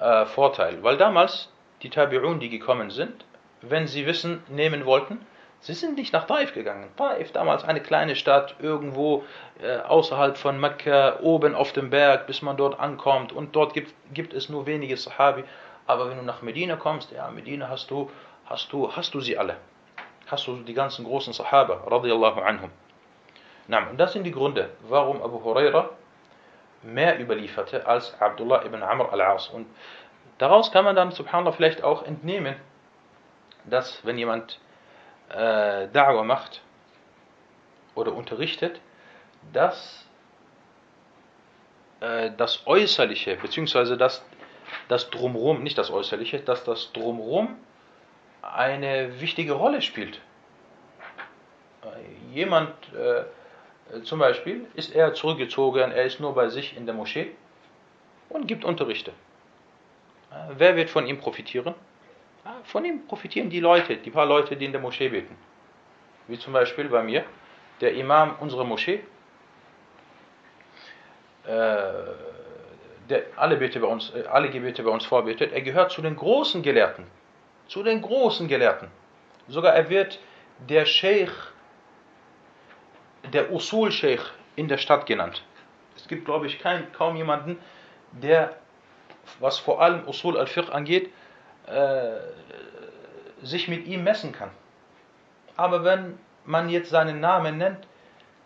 äh, 0.00 0.26
Vorteil. 0.26 0.82
Weil 0.82 0.96
damals 0.96 1.50
die 1.82 1.90
Tabi'un, 1.90 2.38
die 2.38 2.50
gekommen 2.50 2.90
sind, 2.90 3.24
wenn 3.62 3.86
sie 3.86 4.06
Wissen 4.06 4.42
nehmen 4.48 4.84
wollten, 4.84 5.24
sie 5.60 5.74
sind 5.74 5.96
nicht 5.96 6.12
nach 6.12 6.26
Taif 6.26 6.52
gegangen. 6.52 6.90
Taif, 6.96 7.32
damals 7.32 7.64
eine 7.64 7.80
kleine 7.80 8.16
Stadt, 8.16 8.56
irgendwo 8.60 9.24
äh, 9.62 9.78
außerhalb 9.78 10.36
von 10.36 10.60
Mekka, 10.60 11.20
oben 11.20 11.54
auf 11.54 11.72
dem 11.72 11.90
Berg, 11.90 12.26
bis 12.26 12.42
man 12.42 12.56
dort 12.56 12.78
ankommt. 12.78 13.32
Und 13.32 13.56
dort 13.56 13.72
gibt, 13.72 13.94
gibt 14.12 14.34
es 14.34 14.48
nur 14.48 14.66
wenige 14.66 14.96
Sahabi. 14.96 15.44
Aber 15.86 16.10
wenn 16.10 16.18
du 16.18 16.24
nach 16.24 16.42
Medina 16.42 16.76
kommst, 16.76 17.12
ja, 17.12 17.30
Medina 17.30 17.68
hast 17.68 17.90
du, 17.90 18.10
hast 18.44 18.72
du, 18.72 18.94
hast 18.94 19.14
du 19.14 19.20
sie 19.20 19.38
alle. 19.38 19.56
Hast 20.26 20.46
du 20.46 20.56
die 20.56 20.74
ganzen 20.74 21.06
großen 21.06 21.32
Sahaba, 21.32 21.84
radiallahu 21.86 22.40
anhum. 22.40 22.70
Na, 23.68 23.88
und 23.90 23.98
das 23.98 24.14
sind 24.14 24.24
die 24.24 24.32
Gründe, 24.32 24.70
warum 24.88 25.22
Abu 25.22 25.44
Huraira 25.44 25.90
mehr 26.82 27.20
überlieferte 27.20 27.86
als 27.86 28.18
Abdullah 28.20 28.64
ibn 28.64 28.82
Amr 28.82 29.12
al-As. 29.12 29.48
Und 29.48 29.66
daraus 30.38 30.72
kann 30.72 30.84
man 30.84 30.96
dann, 30.96 31.10
subhanallah, 31.10 31.52
vielleicht 31.52 31.84
auch 31.84 32.02
entnehmen, 32.02 32.56
dass 33.66 34.04
wenn 34.06 34.16
jemand 34.16 34.58
äh, 35.28 35.86
Da'wah 35.88 36.24
macht 36.24 36.62
oder 37.94 38.14
unterrichtet, 38.14 38.80
dass 39.52 40.06
äh, 42.00 42.30
das 42.36 42.66
Äußerliche, 42.66 43.36
beziehungsweise 43.36 43.98
das, 43.98 44.24
das 44.88 45.10
Drumrum, 45.10 45.62
nicht 45.62 45.76
das 45.76 45.90
Äußerliche, 45.90 46.40
dass 46.40 46.64
das 46.64 46.92
Drumrum 46.92 47.56
eine 48.40 49.20
wichtige 49.20 49.52
Rolle 49.52 49.82
spielt. 49.82 50.20
Jemand, 52.32 52.72
äh, 52.94 53.24
zum 54.04 54.18
Beispiel, 54.18 54.66
ist 54.74 54.94
er 54.94 55.14
zurückgezogen, 55.14 55.92
er 55.92 56.04
ist 56.04 56.20
nur 56.20 56.34
bei 56.34 56.48
sich 56.48 56.76
in 56.76 56.86
der 56.86 56.94
Moschee 56.94 57.32
und 58.28 58.46
gibt 58.46 58.64
Unterrichte. 58.64 59.12
Wer 60.56 60.76
wird 60.76 60.90
von 60.90 61.06
ihm 61.06 61.18
profitieren? 61.18 61.74
Von 62.64 62.84
ihm 62.84 63.06
profitieren 63.06 63.50
die 63.50 63.60
Leute, 63.60 63.96
die 63.96 64.10
paar 64.10 64.26
Leute, 64.26 64.56
die 64.56 64.64
in 64.64 64.72
der 64.72 64.80
Moschee 64.80 65.08
beten. 65.08 65.36
Wie 66.26 66.38
zum 66.38 66.52
Beispiel 66.52 66.88
bei 66.88 67.02
mir, 67.02 67.24
der 67.80 67.94
Imam 67.94 68.36
unserer 68.40 68.64
Moschee, 68.64 69.00
äh, 71.44 71.48
der 73.08 73.22
alle, 73.36 73.56
Bete 73.56 73.80
bei 73.80 73.86
uns, 73.86 74.12
äh, 74.14 74.24
alle 74.26 74.50
Gebete 74.50 74.82
bei 74.82 74.90
uns 74.90 75.06
vorbetet, 75.06 75.52
er 75.52 75.62
gehört 75.62 75.90
zu 75.90 76.02
den 76.02 76.16
großen 76.16 76.62
Gelehrten. 76.62 77.06
Zu 77.68 77.82
den 77.82 78.02
großen 78.02 78.48
Gelehrten. 78.48 78.88
Sogar 79.48 79.74
er 79.74 79.88
wird 79.88 80.18
der 80.68 80.84
Sheikh 80.84 81.32
der 83.32 83.52
Usul-Sheikh 83.52 84.22
in 84.56 84.68
der 84.68 84.78
Stadt 84.78 85.06
genannt. 85.06 85.42
Es 85.96 86.08
gibt, 86.08 86.24
glaube 86.24 86.46
ich, 86.46 86.58
kein, 86.58 86.92
kaum 86.92 87.16
jemanden, 87.16 87.58
der, 88.12 88.56
was 89.40 89.58
vor 89.58 89.82
allem 89.82 90.06
Usul 90.06 90.38
al-Fiqh 90.38 90.70
angeht, 90.70 91.10
äh, 91.66 92.10
sich 93.42 93.68
mit 93.68 93.86
ihm 93.86 94.04
messen 94.04 94.32
kann. 94.32 94.50
Aber 95.56 95.84
wenn 95.84 96.18
man 96.44 96.68
jetzt 96.68 96.90
seinen 96.90 97.20
Namen 97.20 97.58
nennt, 97.58 97.86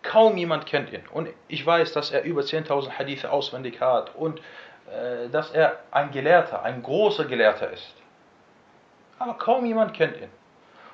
kaum 0.03 0.37
jemand 0.37 0.66
kennt 0.66 0.92
ihn. 0.92 1.03
Und 1.12 1.29
ich 1.49 1.64
weiß, 1.64 1.92
dass 1.92 2.11
er 2.11 2.25
über 2.25 2.42
10.000 2.42 2.99
Hadithe 2.99 3.31
auswendig 3.31 3.81
hat 3.81 4.14
und 4.14 4.40
äh, 4.90 5.29
dass 5.31 5.53
er 5.53 5.79
ein 5.90 6.11
Gelehrter, 6.11 6.62
ein 6.62 6.83
großer 6.83 7.25
Gelehrter 7.25 7.71
ist. 7.71 7.95
Aber 9.18 9.35
kaum 9.35 9.64
jemand 9.64 9.95
kennt 9.95 10.16
ihn. 10.16 10.31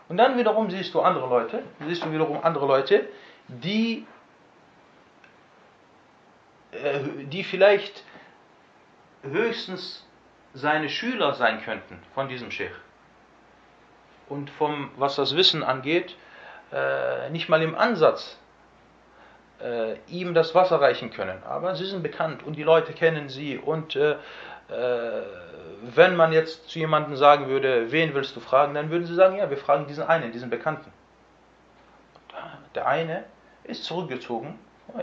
Und 0.08 0.16
dann 0.16 0.36
wiederum 0.38 0.70
siehst 0.70 0.94
du 0.94 1.00
andere 1.00 1.28
Leute, 1.28 1.62
siehst 1.86 2.04
du 2.04 2.12
wiederum 2.12 2.42
andere 2.42 2.66
Leute, 2.66 3.08
die, 3.48 4.06
äh, 6.72 7.00
die 7.24 7.44
vielleicht 7.44 8.04
höchstens 9.22 10.06
seine 10.54 10.88
Schüler 10.88 11.34
sein 11.34 11.62
könnten 11.62 11.98
von 12.14 12.28
diesem 12.28 12.50
Sheikh. 12.50 12.74
Und 14.28 14.50
vom, 14.50 14.90
was 14.96 15.16
das 15.16 15.34
Wissen 15.36 15.62
angeht, 15.62 16.16
äh, 16.72 17.30
nicht 17.30 17.48
mal 17.48 17.62
im 17.62 17.74
Ansatz 17.74 18.38
äh, 19.60 19.96
ihm 20.06 20.34
das 20.34 20.54
Wasser 20.54 20.80
reichen 20.80 21.10
können. 21.10 21.42
Aber 21.44 21.74
sie 21.74 21.86
sind 21.86 22.02
bekannt 22.02 22.42
und 22.42 22.56
die 22.56 22.62
Leute 22.62 22.92
kennen 22.92 23.28
sie. 23.28 23.58
Und 23.58 23.96
äh, 23.96 24.12
äh, 24.12 25.22
wenn 25.80 26.16
man 26.16 26.32
jetzt 26.32 26.68
zu 26.68 26.78
jemandem 26.78 27.16
sagen 27.16 27.48
würde, 27.48 27.90
wen 27.90 28.14
willst 28.14 28.36
du 28.36 28.40
fragen, 28.40 28.74
dann 28.74 28.90
würden 28.90 29.06
sie 29.06 29.14
sagen, 29.14 29.36
ja, 29.36 29.48
wir 29.48 29.56
fragen 29.56 29.86
diesen 29.86 30.04
einen, 30.04 30.32
diesen 30.32 30.50
Bekannten. 30.50 30.92
Der 32.74 32.86
eine 32.86 33.24
ist 33.64 33.84
zurückgezogen, 33.84 34.58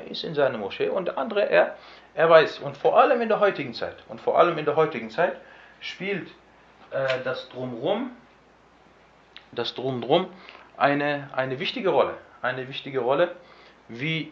ist 0.09 0.23
in 0.23 0.33
seine 0.33 0.57
Moschee 0.57 0.89
und 0.89 1.05
der 1.05 1.17
andere, 1.17 1.49
er, 1.49 1.75
er 2.13 2.29
weiß. 2.29 2.59
Und 2.59 2.77
vor 2.77 2.99
allem 2.99 3.21
in 3.21 3.29
der 3.29 3.39
heutigen 3.39 3.73
Zeit, 3.73 3.97
und 4.07 4.19
vor 4.21 4.37
allem 4.37 4.57
in 4.57 4.65
der 4.65 4.75
heutigen 4.75 5.09
Zeit 5.09 5.37
spielt 5.79 6.29
äh, 6.91 7.21
das 7.23 7.49
Drumrum, 7.49 8.11
das 9.51 9.73
Drumrum 9.75 10.27
eine, 10.77 11.29
eine 11.33 11.59
wichtige 11.59 11.89
Rolle. 11.89 12.15
Eine 12.41 12.67
wichtige 12.67 12.99
Rolle, 12.99 13.35
wie, 13.87 14.31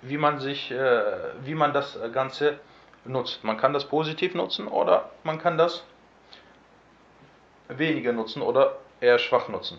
wie, 0.00 0.18
man 0.18 0.40
sich, 0.40 0.70
äh, 0.70 1.02
wie 1.44 1.54
man 1.54 1.72
das 1.72 1.98
Ganze 2.12 2.58
nutzt. 3.04 3.44
Man 3.44 3.56
kann 3.56 3.72
das 3.72 3.84
positiv 3.84 4.34
nutzen 4.34 4.68
oder 4.68 5.10
man 5.24 5.38
kann 5.38 5.58
das 5.58 5.84
weniger 7.68 8.12
nutzen 8.12 8.42
oder 8.42 8.78
eher 9.00 9.18
schwach 9.18 9.48
nutzen. 9.48 9.78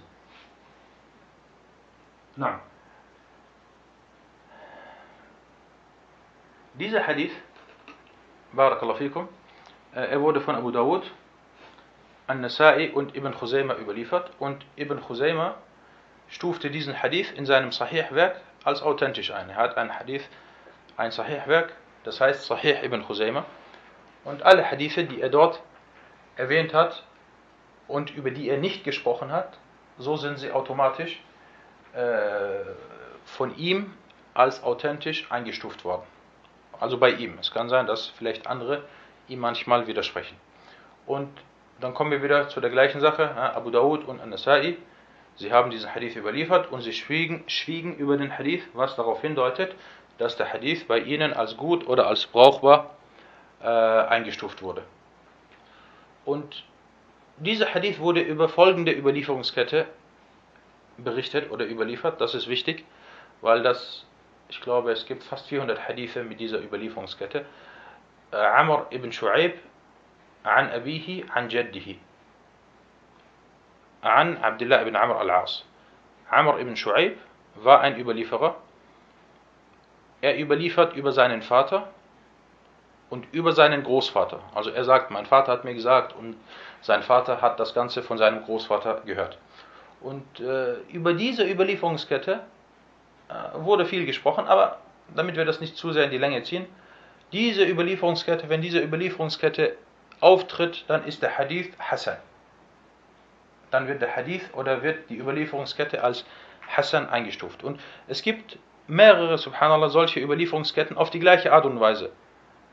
Nein. 2.36 2.60
Dieser 6.76 7.06
Hadith, 7.06 7.34
Barakallahu 8.52 8.98
fikum, 8.98 9.30
äh, 9.94 10.08
er 10.10 10.20
wurde 10.22 10.42
von 10.42 10.56
Abu 10.56 10.72
Dawud, 10.72 11.04
An-Nasai 12.26 12.92
und 12.92 13.16
Ibn 13.16 13.32
Khuzaymah 13.32 13.76
überliefert 13.78 14.32
und 14.40 14.66
Ibn 14.76 15.00
Khuzaymah 15.00 15.54
stufte 16.30 16.72
diesen 16.72 17.00
Hadith 17.00 17.32
in 17.34 17.46
seinem 17.46 17.72
Sahih-Werk 17.72 18.42
als 18.64 18.82
authentisch 18.82 19.30
ein. 19.30 19.52
Er 19.52 19.58
hat 19.58 19.78
ein 19.78 20.00
Hadith, 20.00 20.28
ein 20.98 21.12
Sahih-Werk, 21.12 21.74
das 22.06 22.20
heißt 22.20 22.48
Sahih 22.48 22.84
Ibn 22.84 23.06
Khuzaymah 23.06 23.46
und 24.24 24.42
alle 24.42 24.72
Hadithe, 24.72 25.04
die 25.04 25.22
er 25.22 25.30
dort 25.30 25.62
erwähnt 26.38 26.74
hat 26.74 27.04
und 27.88 28.16
über 28.16 28.32
die 28.32 28.50
er 28.50 28.58
nicht 28.58 28.84
gesprochen 28.84 29.32
hat, 29.32 29.60
so 30.00 30.18
sind 30.18 30.40
sie 30.40 30.52
automatisch 30.52 31.22
äh, 31.94 32.66
von 33.26 33.56
ihm 33.58 33.94
als 34.34 34.64
authentisch 34.64 35.32
eingestuft 35.32 35.86
worden. 35.86 36.13
Also 36.84 36.98
bei 36.98 37.12
ihm. 37.12 37.38
Es 37.40 37.50
kann 37.50 37.70
sein, 37.70 37.88
dass 37.88 38.08
vielleicht 38.08 38.46
andere 38.46 38.84
ihm 39.30 39.40
manchmal 39.40 39.88
widersprechen. 39.88 40.36
Und 41.06 41.30
dann 41.80 41.94
kommen 41.94 42.12
wir 42.12 42.22
wieder 42.22 42.50
zu 42.50 42.60
der 42.60 42.72
gleichen 42.72 43.00
Sache. 43.00 43.34
Abu 43.38 43.70
Dawud 43.70 44.06
und 44.06 44.20
An-Nasai, 44.20 44.76
sie 45.38 45.54
haben 45.54 45.72
diesen 45.72 45.96
Hadith 45.96 46.18
überliefert 46.18 46.74
und 46.74 46.82
sie 46.82 46.92
schwiegen, 46.92 47.46
schwiegen 47.48 47.96
über 47.96 48.18
den 48.18 48.38
Hadith, 48.38 48.64
was 48.74 48.98
darauf 48.98 49.22
hindeutet, 49.22 49.74
dass 50.18 50.36
der 50.36 50.52
Hadith 50.52 50.86
bei 50.86 51.00
ihnen 51.00 51.32
als 51.32 51.56
gut 51.56 51.88
oder 51.88 52.06
als 52.06 52.26
brauchbar 52.26 52.98
äh, 53.62 53.66
eingestuft 53.66 54.62
wurde. 54.62 54.84
Und 56.26 56.66
dieser 57.38 57.74
Hadith 57.74 58.00
wurde 58.00 58.20
über 58.20 58.50
folgende 58.50 58.92
Überlieferungskette 58.92 59.86
berichtet 60.98 61.50
oder 61.50 61.66
überliefert. 61.66 62.20
Das 62.20 62.36
ist 62.36 62.50
wichtig, 62.50 62.84
weil 63.40 63.64
das 63.64 64.06
ich 64.50 64.62
glaube, 64.62 64.92
es 64.92 65.06
gibt 65.06 65.24
fast 65.24 65.48
400 65.48 65.88
Hadithe 65.88 66.24
mit 66.24 66.40
dieser 66.40 66.62
Überlieferungskette. 66.62 67.46
Äh, 68.32 68.36
Amr 68.36 68.88
ibn 68.92 69.12
Shu'aib 69.12 69.54
an 70.44 70.70
Abihi 70.70 71.26
an 71.34 71.50
Jaddihi 71.50 72.00
an 74.04 74.38
Abdullah 74.38 74.82
ibn 74.82 74.96
Amr 74.96 75.20
al-As. 75.20 75.64
Amr 76.30 76.60
ibn 76.60 76.76
Shu'aib 76.76 77.16
war 77.56 77.82
ein 77.82 77.98
Überlieferer. 77.98 78.56
Er 80.22 80.40
überliefert 80.40 80.96
über 80.96 81.12
seinen 81.12 81.42
Vater 81.42 81.90
und 83.10 83.26
über 83.34 83.52
seinen 83.52 83.84
Großvater. 83.84 84.40
Also 84.56 84.70
er 84.72 84.84
sagt, 84.84 85.12
mein 85.12 85.26
Vater 85.26 85.52
hat 85.52 85.64
mir 85.64 85.74
gesagt 85.74 86.16
und 86.16 86.36
sein 86.82 87.04
Vater 87.04 87.42
hat 87.42 87.60
das 87.60 87.74
Ganze 87.74 88.02
von 88.04 88.18
seinem 88.18 88.44
Großvater 88.44 89.02
gehört. 89.06 89.38
Und 90.02 90.40
äh, 90.40 90.80
über 90.92 91.14
diese 91.14 91.46
Überlieferungskette 91.46 92.42
wurde 93.56 93.86
viel 93.86 94.06
gesprochen, 94.06 94.46
aber 94.48 94.80
damit 95.16 95.36
wir 95.36 95.46
das 95.46 95.62
nicht 95.62 95.78
zu 95.78 95.92
sehr 95.92 96.06
in 96.06 96.12
die 96.12 96.18
Länge 96.18 96.44
ziehen, 96.44 96.66
diese 97.32 97.66
Überlieferungskette, 97.66 98.50
wenn 98.50 98.62
diese 98.62 98.82
Überlieferungskette 98.82 99.76
auftritt, 100.20 100.86
dann 100.88 101.06
ist 101.06 101.22
der 101.22 101.38
Hadith 101.38 101.72
Hassan. 101.80 102.18
Dann 103.72 103.88
wird 103.88 104.02
der 104.02 104.16
Hadith 104.16 104.44
oder 104.54 104.84
wird 104.84 105.10
die 105.10 105.18
Überlieferungskette 105.18 106.04
als 106.04 106.26
Hassan 106.68 107.10
eingestuft. 107.10 107.64
Und 107.64 107.80
es 108.08 108.22
gibt 108.22 108.58
mehrere, 108.88 109.38
subhanallah, 109.38 109.90
solche 109.90 110.20
Überlieferungsketten 110.20 110.98
auf 110.98 111.10
die 111.10 111.20
gleiche 111.20 111.52
Art 111.52 111.66
und 111.66 111.80
Weise. 111.80 112.12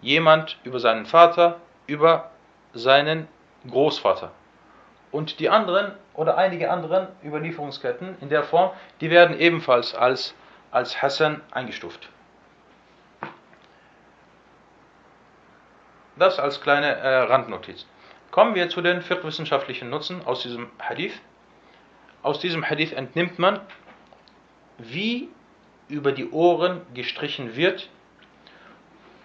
Jemand 0.03 0.59
über 0.65 0.79
seinen 0.79 1.07
Vater, 1.07 1.61
über 1.87 2.31
seinen 2.73 3.29
Großvater. 3.69 4.31
Und 5.11 5.41
die 5.41 5.51
anderen 5.51 5.93
oder 6.15 6.37
einige 6.37 6.71
anderen 6.71 7.09
Überlieferungsketten 7.25 8.17
in 8.21 8.29
der 8.29 8.45
Form, 8.45 8.71
die 9.01 9.11
werden 9.11 9.39
ebenfalls 9.39 9.95
als, 9.95 10.35
als 10.71 11.01
Hassan 11.03 11.41
eingestuft. 11.51 12.09
Das 16.17 16.39
als 16.39 16.61
kleine 16.61 16.97
äh, 16.97 17.17
Randnotiz. 17.23 17.87
Kommen 18.31 18.55
wir 18.55 18.69
zu 18.69 18.81
den 18.83 19.03
fiqh-wissenschaftlichen 19.03 19.91
Nutzen 19.91 20.25
aus 20.25 20.43
diesem 20.43 20.71
Hadith. 20.79 21.21
Aus 22.23 22.39
diesem 22.39 22.69
Hadith 22.69 22.93
entnimmt 22.93 23.39
man, 23.39 23.61
wie 24.79 25.29
über 25.89 26.13
die 26.13 26.31
Ohren 26.31 26.83
gestrichen 26.95 27.57
wird 27.57 27.89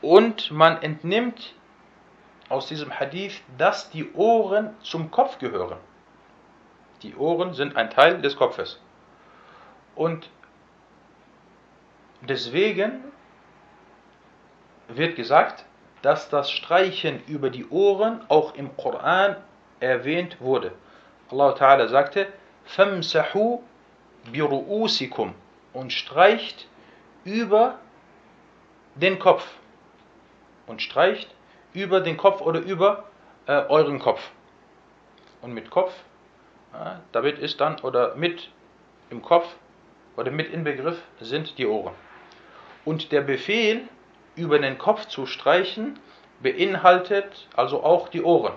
und 0.02 0.52
man 0.52 0.82
entnimmt 0.82 1.54
aus 2.50 2.68
diesem 2.68 3.00
Hadith, 3.00 3.42
dass 3.58 3.90
die 3.90 4.12
Ohren 4.14 4.76
zum 4.82 5.12
Kopf 5.12 5.40
gehören. 5.40 5.78
Die 7.02 7.16
Ohren 7.16 7.54
sind 7.54 7.76
ein 7.76 7.90
Teil 7.90 8.22
des 8.22 8.36
Kopfes. 8.36 8.80
Und 9.96 10.30
deswegen 12.25 13.05
wird 14.89 15.17
gesagt, 15.17 15.65
dass 16.03 16.29
das 16.29 16.51
Streichen 16.51 17.23
über 17.27 17.51
die 17.51 17.69
Ohren 17.69 18.25
auch 18.29 18.55
im 18.55 18.77
Koran 18.77 19.37
erwähnt 19.81 20.41
wurde. 20.41 20.73
Allah 21.31 21.53
Ta'ala 21.55 21.89
sagte, 21.89 22.27
فَمْسَحُوا 22.67 23.61
بِرُؤُسِكُمْ 24.33 25.33
und 25.73 25.93
streicht 25.93 26.67
über 27.25 27.79
den 28.95 29.19
Kopf. 29.19 29.47
Und 30.67 30.83
streicht 30.83 31.35
über 31.73 32.01
den 32.01 32.17
Kopf 32.17 32.41
oder 32.41 32.61
über 32.61 33.05
äh, 33.47 33.65
euren 33.69 33.99
Kopf. 33.99 34.31
Und 35.43 35.53
mit 35.53 35.71
Kopf, 35.71 35.93
äh, 36.73 36.97
damit 37.13 37.39
ist 37.39 37.61
dann, 37.61 37.81
oder 37.81 38.15
mit 38.15 38.51
im 39.11 39.23
Kopf 39.23 39.47
oder 40.17 40.31
mit 40.31 40.53
Inbegriff 40.53 41.01
sind 41.21 41.57
die 41.59 41.67
Ohren. 41.67 41.95
Und 42.86 43.12
der 43.12 43.22
Befehl 43.22 43.88
über 44.36 44.60
den 44.60 44.78
Kopf 44.78 45.06
zu 45.08 45.26
streichen, 45.26 46.00
beinhaltet 46.42 47.48
also 47.56 47.84
auch 47.84 48.08
die 48.08 48.22
Ohren. 48.22 48.54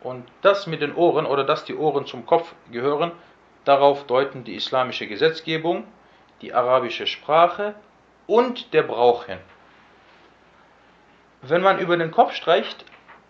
Und 0.00 0.26
das 0.42 0.66
mit 0.66 0.82
den 0.82 0.94
Ohren 0.94 1.26
oder 1.26 1.44
dass 1.44 1.64
die 1.64 1.74
Ohren 1.74 2.06
zum 2.06 2.26
Kopf 2.26 2.54
gehören, 2.70 3.12
darauf 3.64 4.06
deuten 4.06 4.44
die 4.44 4.54
islamische 4.54 5.06
Gesetzgebung, 5.06 5.84
die 6.42 6.52
arabische 6.52 7.06
Sprache 7.06 7.74
und 8.26 8.72
der 8.74 8.82
Brauch 8.82 9.24
hin. 9.24 9.38
Wenn 11.42 11.62
man 11.62 11.78
über 11.78 11.96
den 11.96 12.10
Kopf 12.10 12.34
streicht, 12.34 12.84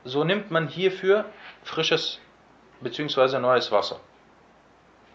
so 0.04 0.24
nimmt 0.24 0.50
man 0.50 0.68
hierfür 0.68 1.24
frisches 1.62 2.20
bzw. 2.80 3.38
neues 3.38 3.72
Wasser. 3.72 4.00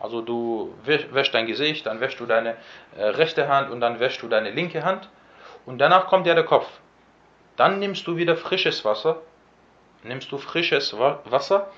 Also 0.04 0.20
du 0.20 0.74
wäschst 0.84 1.32
dein 1.32 1.46
Gesicht, 1.46 1.86
dann 1.86 1.98
wäschst 2.00 2.20
du 2.20 2.26
deine 2.26 2.56
äh, 2.96 3.04
rechte 3.04 3.48
Hand 3.48 3.70
und 3.70 3.80
dann 3.80 4.00
wäschst 4.00 4.20
du 4.22 4.28
deine 4.28 4.50
linke 4.50 4.84
Hand 4.84 5.08
und 5.64 5.78
danach 5.78 6.08
kommt 6.08 6.26
ja 6.26 6.34
der 6.34 6.44
Kopf. 6.44 6.68
Dann 7.56 7.78
nimmst 7.78 8.06
du 8.06 8.16
wieder 8.16 8.36
frisches 8.36 8.84
Wasser, 8.84 9.22
nimmst 10.02 10.30
du 10.30 10.36
frisches 10.36 10.94
Wasser, 10.98 11.70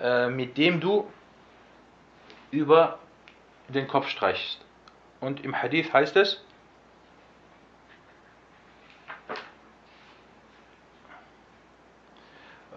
äh, 0.00 0.28
mit 0.28 0.58
dem 0.58 0.80
du 0.80 1.10
über 2.50 2.98
den 3.68 3.88
Kopf 3.88 4.08
streichst. 4.08 4.60
Und 5.20 5.42
im 5.42 5.60
Hadith 5.60 5.92
heißt 5.92 6.16
es, 6.16 6.44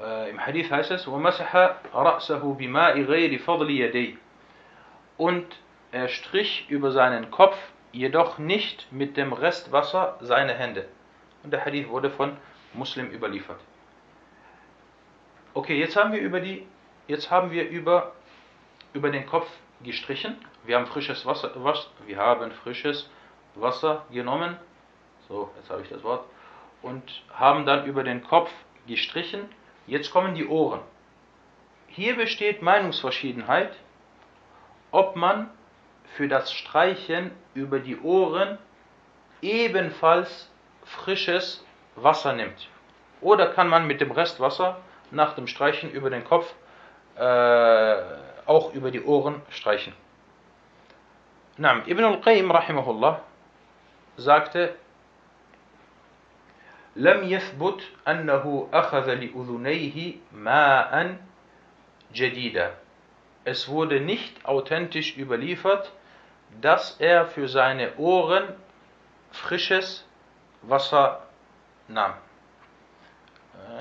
äh, 0.01 0.29
im 0.29 0.39
Hadith 0.39 0.71
heißt 0.71 0.91
es, 0.91 1.05
وَمَسَحَ 1.05 1.53
رَأْسَهُ 1.93 2.55
بِمَاءِ 2.55 3.05
غَيْرِ 3.05 3.39
فَضْلِ 3.39 3.69
يَدَيْهِ 3.69 4.15
und 5.16 5.46
er 5.92 6.08
strich 6.08 6.66
über 6.68 6.90
seinen 6.90 7.30
Kopf 7.30 7.56
jedoch 7.92 8.38
nicht 8.38 8.90
mit 8.90 9.16
dem 9.16 9.32
Restwasser 9.32 10.18
seine 10.20 10.54
Hände. 10.54 10.88
Und 11.42 11.52
der 11.52 11.64
Hadith 11.64 11.88
wurde 11.88 12.10
von 12.10 12.36
Muslim 12.72 13.10
überliefert. 13.10 13.60
Okay, 15.54 15.78
jetzt 15.78 15.94
haben 15.94 16.12
wir 16.12 16.20
über 16.20 16.40
die, 16.40 16.66
jetzt 17.06 17.30
haben 17.30 17.52
wir 17.52 17.68
über, 17.68 18.12
über 18.92 19.10
den 19.10 19.26
Kopf 19.26 19.48
gestrichen. 19.84 20.36
Wir 20.64 20.76
haben 20.76 20.86
frisches 20.86 21.24
Wasser, 21.24 21.52
was, 21.54 21.88
wir 22.06 22.16
haben 22.16 22.50
frisches 22.50 23.08
Wasser 23.54 24.04
genommen. 24.10 24.56
So, 25.28 25.50
jetzt 25.56 25.70
habe 25.70 25.82
ich 25.82 25.88
das 25.88 26.02
Wort. 26.02 26.24
Und 26.82 27.22
haben 27.32 27.64
dann 27.66 27.86
über 27.86 28.02
den 28.02 28.24
Kopf 28.24 28.50
gestrichen. 28.88 29.48
Jetzt 29.86 30.10
kommen 30.10 30.34
die 30.34 30.46
Ohren. 30.46 30.80
Hier 31.86 32.16
besteht 32.16 32.60
Meinungsverschiedenheit, 32.60 33.76
ob 34.93 35.15
man 35.15 35.49
für 36.15 36.27
das 36.27 36.51
Streichen 36.51 37.31
über 37.53 37.79
die 37.79 37.99
Ohren 37.99 38.57
ebenfalls 39.41 40.49
frisches 40.83 41.63
Wasser 41.95 42.33
nimmt. 42.33 42.67
Oder 43.21 43.47
kann 43.47 43.67
man 43.67 43.85
mit 43.87 44.01
dem 44.01 44.11
Restwasser 44.11 44.77
nach 45.11 45.33
dem 45.35 45.47
Streichen 45.47 45.91
über 45.91 46.09
den 46.09 46.23
Kopf 46.23 46.53
äh, 47.15 47.95
auch 48.45 48.73
über 48.73 48.91
die 48.91 49.03
Ohren 49.03 49.41
streichen. 49.49 49.93
Naam, 51.57 51.83
Ibn 51.85 52.03
al-Qayyim 52.03 52.49
rahimahullah 52.51 53.21
sagte, 54.17 54.75
لم 56.95 57.23
يثبت 57.23 57.81
أنه 58.07 58.69
أخذ 58.73 59.13
لأذنيه 59.13 60.15
ماء 60.33 61.17
جديدا. 62.13 62.73
es 63.44 63.68
wurde 63.68 64.00
nicht 64.00 64.46
authentisch 64.46 65.16
überliefert, 65.16 65.92
dass 66.60 66.96
er 67.00 67.26
für 67.26 67.48
seine 67.48 67.96
Ohren 67.96 68.54
frisches 69.32 70.06
Wasser 70.62 71.22
nahm. 71.88 72.14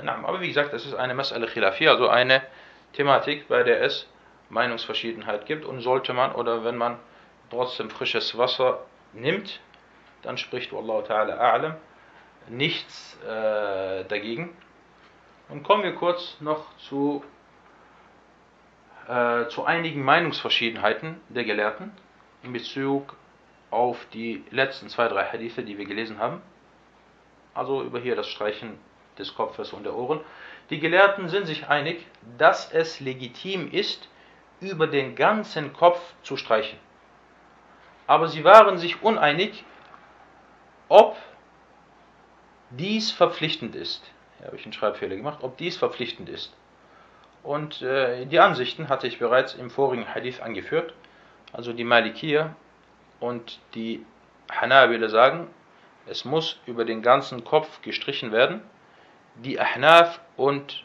Äh, 0.03 0.07
aber 0.07 0.41
wie 0.41 0.47
gesagt, 0.47 0.73
es 0.73 0.85
ist 0.85 0.95
eine 0.95 1.13
Mas'ala 1.13 1.47
Khilafiyya, 1.47 1.91
also 1.91 2.09
eine 2.09 2.41
Thematik, 2.93 3.47
bei 3.47 3.63
der 3.63 3.81
es 3.81 4.07
Meinungsverschiedenheit 4.49 5.45
gibt 5.45 5.65
und 5.65 5.81
sollte 5.81 6.13
man 6.13 6.33
oder 6.33 6.63
wenn 6.63 6.77
man 6.77 6.99
trotzdem 7.49 7.89
frisches 7.89 8.37
Wasser 8.37 8.85
nimmt, 9.13 9.59
dann 10.21 10.37
spricht 10.37 10.73
Wallahu 10.73 11.01
ta'ala 11.01 11.39
a'lam 11.39 11.75
nichts 12.47 13.17
äh, 13.23 14.03
dagegen. 14.05 14.55
Und 15.49 15.63
kommen 15.63 15.83
wir 15.83 15.95
kurz 15.95 16.37
noch 16.39 16.65
zu, 16.77 17.23
äh, 19.07 19.47
zu 19.49 19.65
einigen 19.65 20.03
Meinungsverschiedenheiten 20.03 21.19
der 21.29 21.43
Gelehrten 21.43 21.91
in 22.43 22.53
Bezug 22.53 23.15
auf 23.71 24.05
die 24.13 24.43
letzten 24.51 24.89
zwei, 24.89 25.07
drei 25.07 25.25
Hadithe, 25.25 25.63
die 25.63 25.77
wir 25.77 25.85
gelesen 25.85 26.19
haben. 26.19 26.41
Also 27.53 27.83
über 27.83 27.99
hier 27.99 28.15
das 28.15 28.27
Streichen 28.27 28.77
des 29.17 29.35
Kopfes 29.35 29.73
und 29.73 29.83
der 29.83 29.95
Ohren. 29.95 30.21
Die 30.69 30.79
Gelehrten 30.79 31.29
sind 31.29 31.45
sich 31.45 31.67
einig, 31.67 32.05
dass 32.37 32.71
es 32.71 32.99
legitim 32.99 33.71
ist, 33.71 34.07
über 34.59 34.87
den 34.87 35.15
ganzen 35.15 35.73
Kopf 35.73 35.99
zu 36.23 36.37
streichen. 36.37 36.79
Aber 38.07 38.27
sie 38.27 38.43
waren 38.43 38.77
sich 38.77 39.01
uneinig, 39.03 39.63
ob 40.89 41.17
dies 42.69 43.11
verpflichtend 43.11 43.75
ist. 43.75 44.09
Hier 44.37 44.47
habe 44.47 44.57
ich 44.57 44.63
einen 44.63 44.73
Schreibfehler 44.73 45.15
gemacht, 45.15 45.39
ob 45.41 45.57
dies 45.57 45.77
verpflichtend 45.77 46.29
ist. 46.29 46.55
Und 47.43 47.81
äh, 47.81 48.25
die 48.25 48.39
Ansichten 48.39 48.89
hatte 48.89 49.05
ich 49.05 49.19
bereits 49.19 49.53
im 49.53 49.69
vorigen 49.69 50.07
Hadith 50.13 50.41
angeführt. 50.41 50.93
Also 51.51 51.73
die 51.73 51.83
Malikier 51.83 52.55
und 53.19 53.59
die 53.75 54.05
Hanabila 54.51 55.09
sagen, 55.09 55.47
es 56.07 56.25
muss 56.25 56.59
über 56.65 56.85
den 56.85 57.01
ganzen 57.01 57.43
Kopf 57.43 57.81
gestrichen 57.81 58.31
werden. 58.31 58.61
Die 59.35 59.59
Ahnaf 59.59 60.19
und 60.37 60.83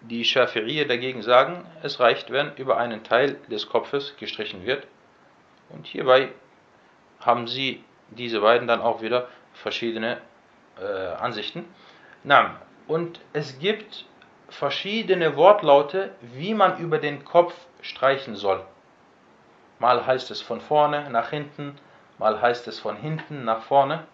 die 0.00 0.24
Schafi'iyya 0.24 0.84
dagegen 0.84 1.22
sagen, 1.22 1.64
es 1.82 1.98
reicht, 2.00 2.30
wenn 2.30 2.54
über 2.56 2.76
einen 2.76 3.02
Teil 3.04 3.36
des 3.50 3.68
Kopfes 3.68 4.16
gestrichen 4.16 4.66
wird. 4.66 4.86
Und 5.70 5.86
hierbei 5.86 6.30
haben 7.20 7.46
sie, 7.46 7.82
diese 8.10 8.40
beiden, 8.40 8.68
dann 8.68 8.80
auch 8.80 9.00
wieder 9.00 9.28
verschiedene 9.54 10.18
äh, 10.80 10.84
Ansichten. 10.84 11.64
Na, 12.22 12.60
und 12.86 13.20
es 13.32 13.58
gibt 13.58 14.04
verschiedene 14.54 15.36
Wortlaute, 15.36 16.14
wie 16.20 16.54
man 16.54 16.78
über 16.78 16.98
den 16.98 17.24
Kopf 17.24 17.54
streichen 17.82 18.36
soll. 18.36 18.64
Mal 19.80 20.06
heißt 20.06 20.30
es 20.30 20.40
von 20.40 20.60
vorne 20.60 21.10
nach 21.10 21.30
hinten, 21.30 21.76
mal 22.18 22.40
heißt 22.40 22.68
es 22.68 22.78
von 22.78 22.96
hinten 22.96 23.44
nach 23.44 23.62
vorne. 23.62 24.06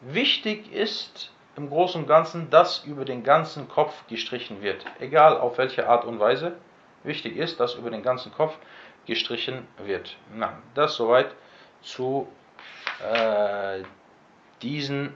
Wichtig 0.00 0.72
ist 0.72 1.30
im 1.56 1.68
Großen 1.68 2.02
und 2.02 2.08
Ganzen, 2.08 2.48
dass 2.48 2.84
über 2.84 3.04
den 3.04 3.22
ganzen 3.22 3.68
Kopf 3.68 3.94
gestrichen 4.08 4.62
wird, 4.62 4.86
egal 4.98 5.36
auf 5.36 5.58
welche 5.58 5.88
Art 5.88 6.04
und 6.06 6.18
Weise. 6.18 6.56
Wichtig 7.02 7.36
ist, 7.36 7.60
dass 7.60 7.74
über 7.74 7.90
den 7.90 8.02
ganzen 8.02 8.32
Kopf 8.32 8.56
gestrichen 9.04 9.68
wird. 9.84 10.16
Na, 10.34 10.54
das 10.74 10.96
soweit 10.96 11.34
zu 11.82 12.26
äh, 13.12 13.82
diesen 14.62 15.14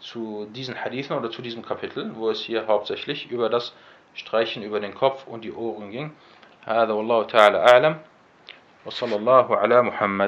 zu 0.00 0.46
diesen 0.54 0.74
Hadithen 0.84 1.16
oder 1.16 1.30
zu 1.30 1.42
diesem 1.42 1.64
Kapitel, 1.64 2.14
wo 2.14 2.30
es 2.30 2.40
hier 2.40 2.66
hauptsächlich 2.66 3.30
über 3.30 3.48
das 3.48 3.72
Streichen 4.14 4.62
über 4.62 4.80
den 4.80 4.94
Kopf 4.94 5.26
und 5.26 5.42
die 5.42 5.52
Ohren 5.52 5.90
ging. 5.90 6.12
هذا 6.66 6.92
والله 6.92 7.22
تعالى 7.22 7.58
أعلم 7.58 7.98
وصلى 8.86 9.16
الله 9.16 9.56
على 9.56 9.82
محمد 9.82 10.24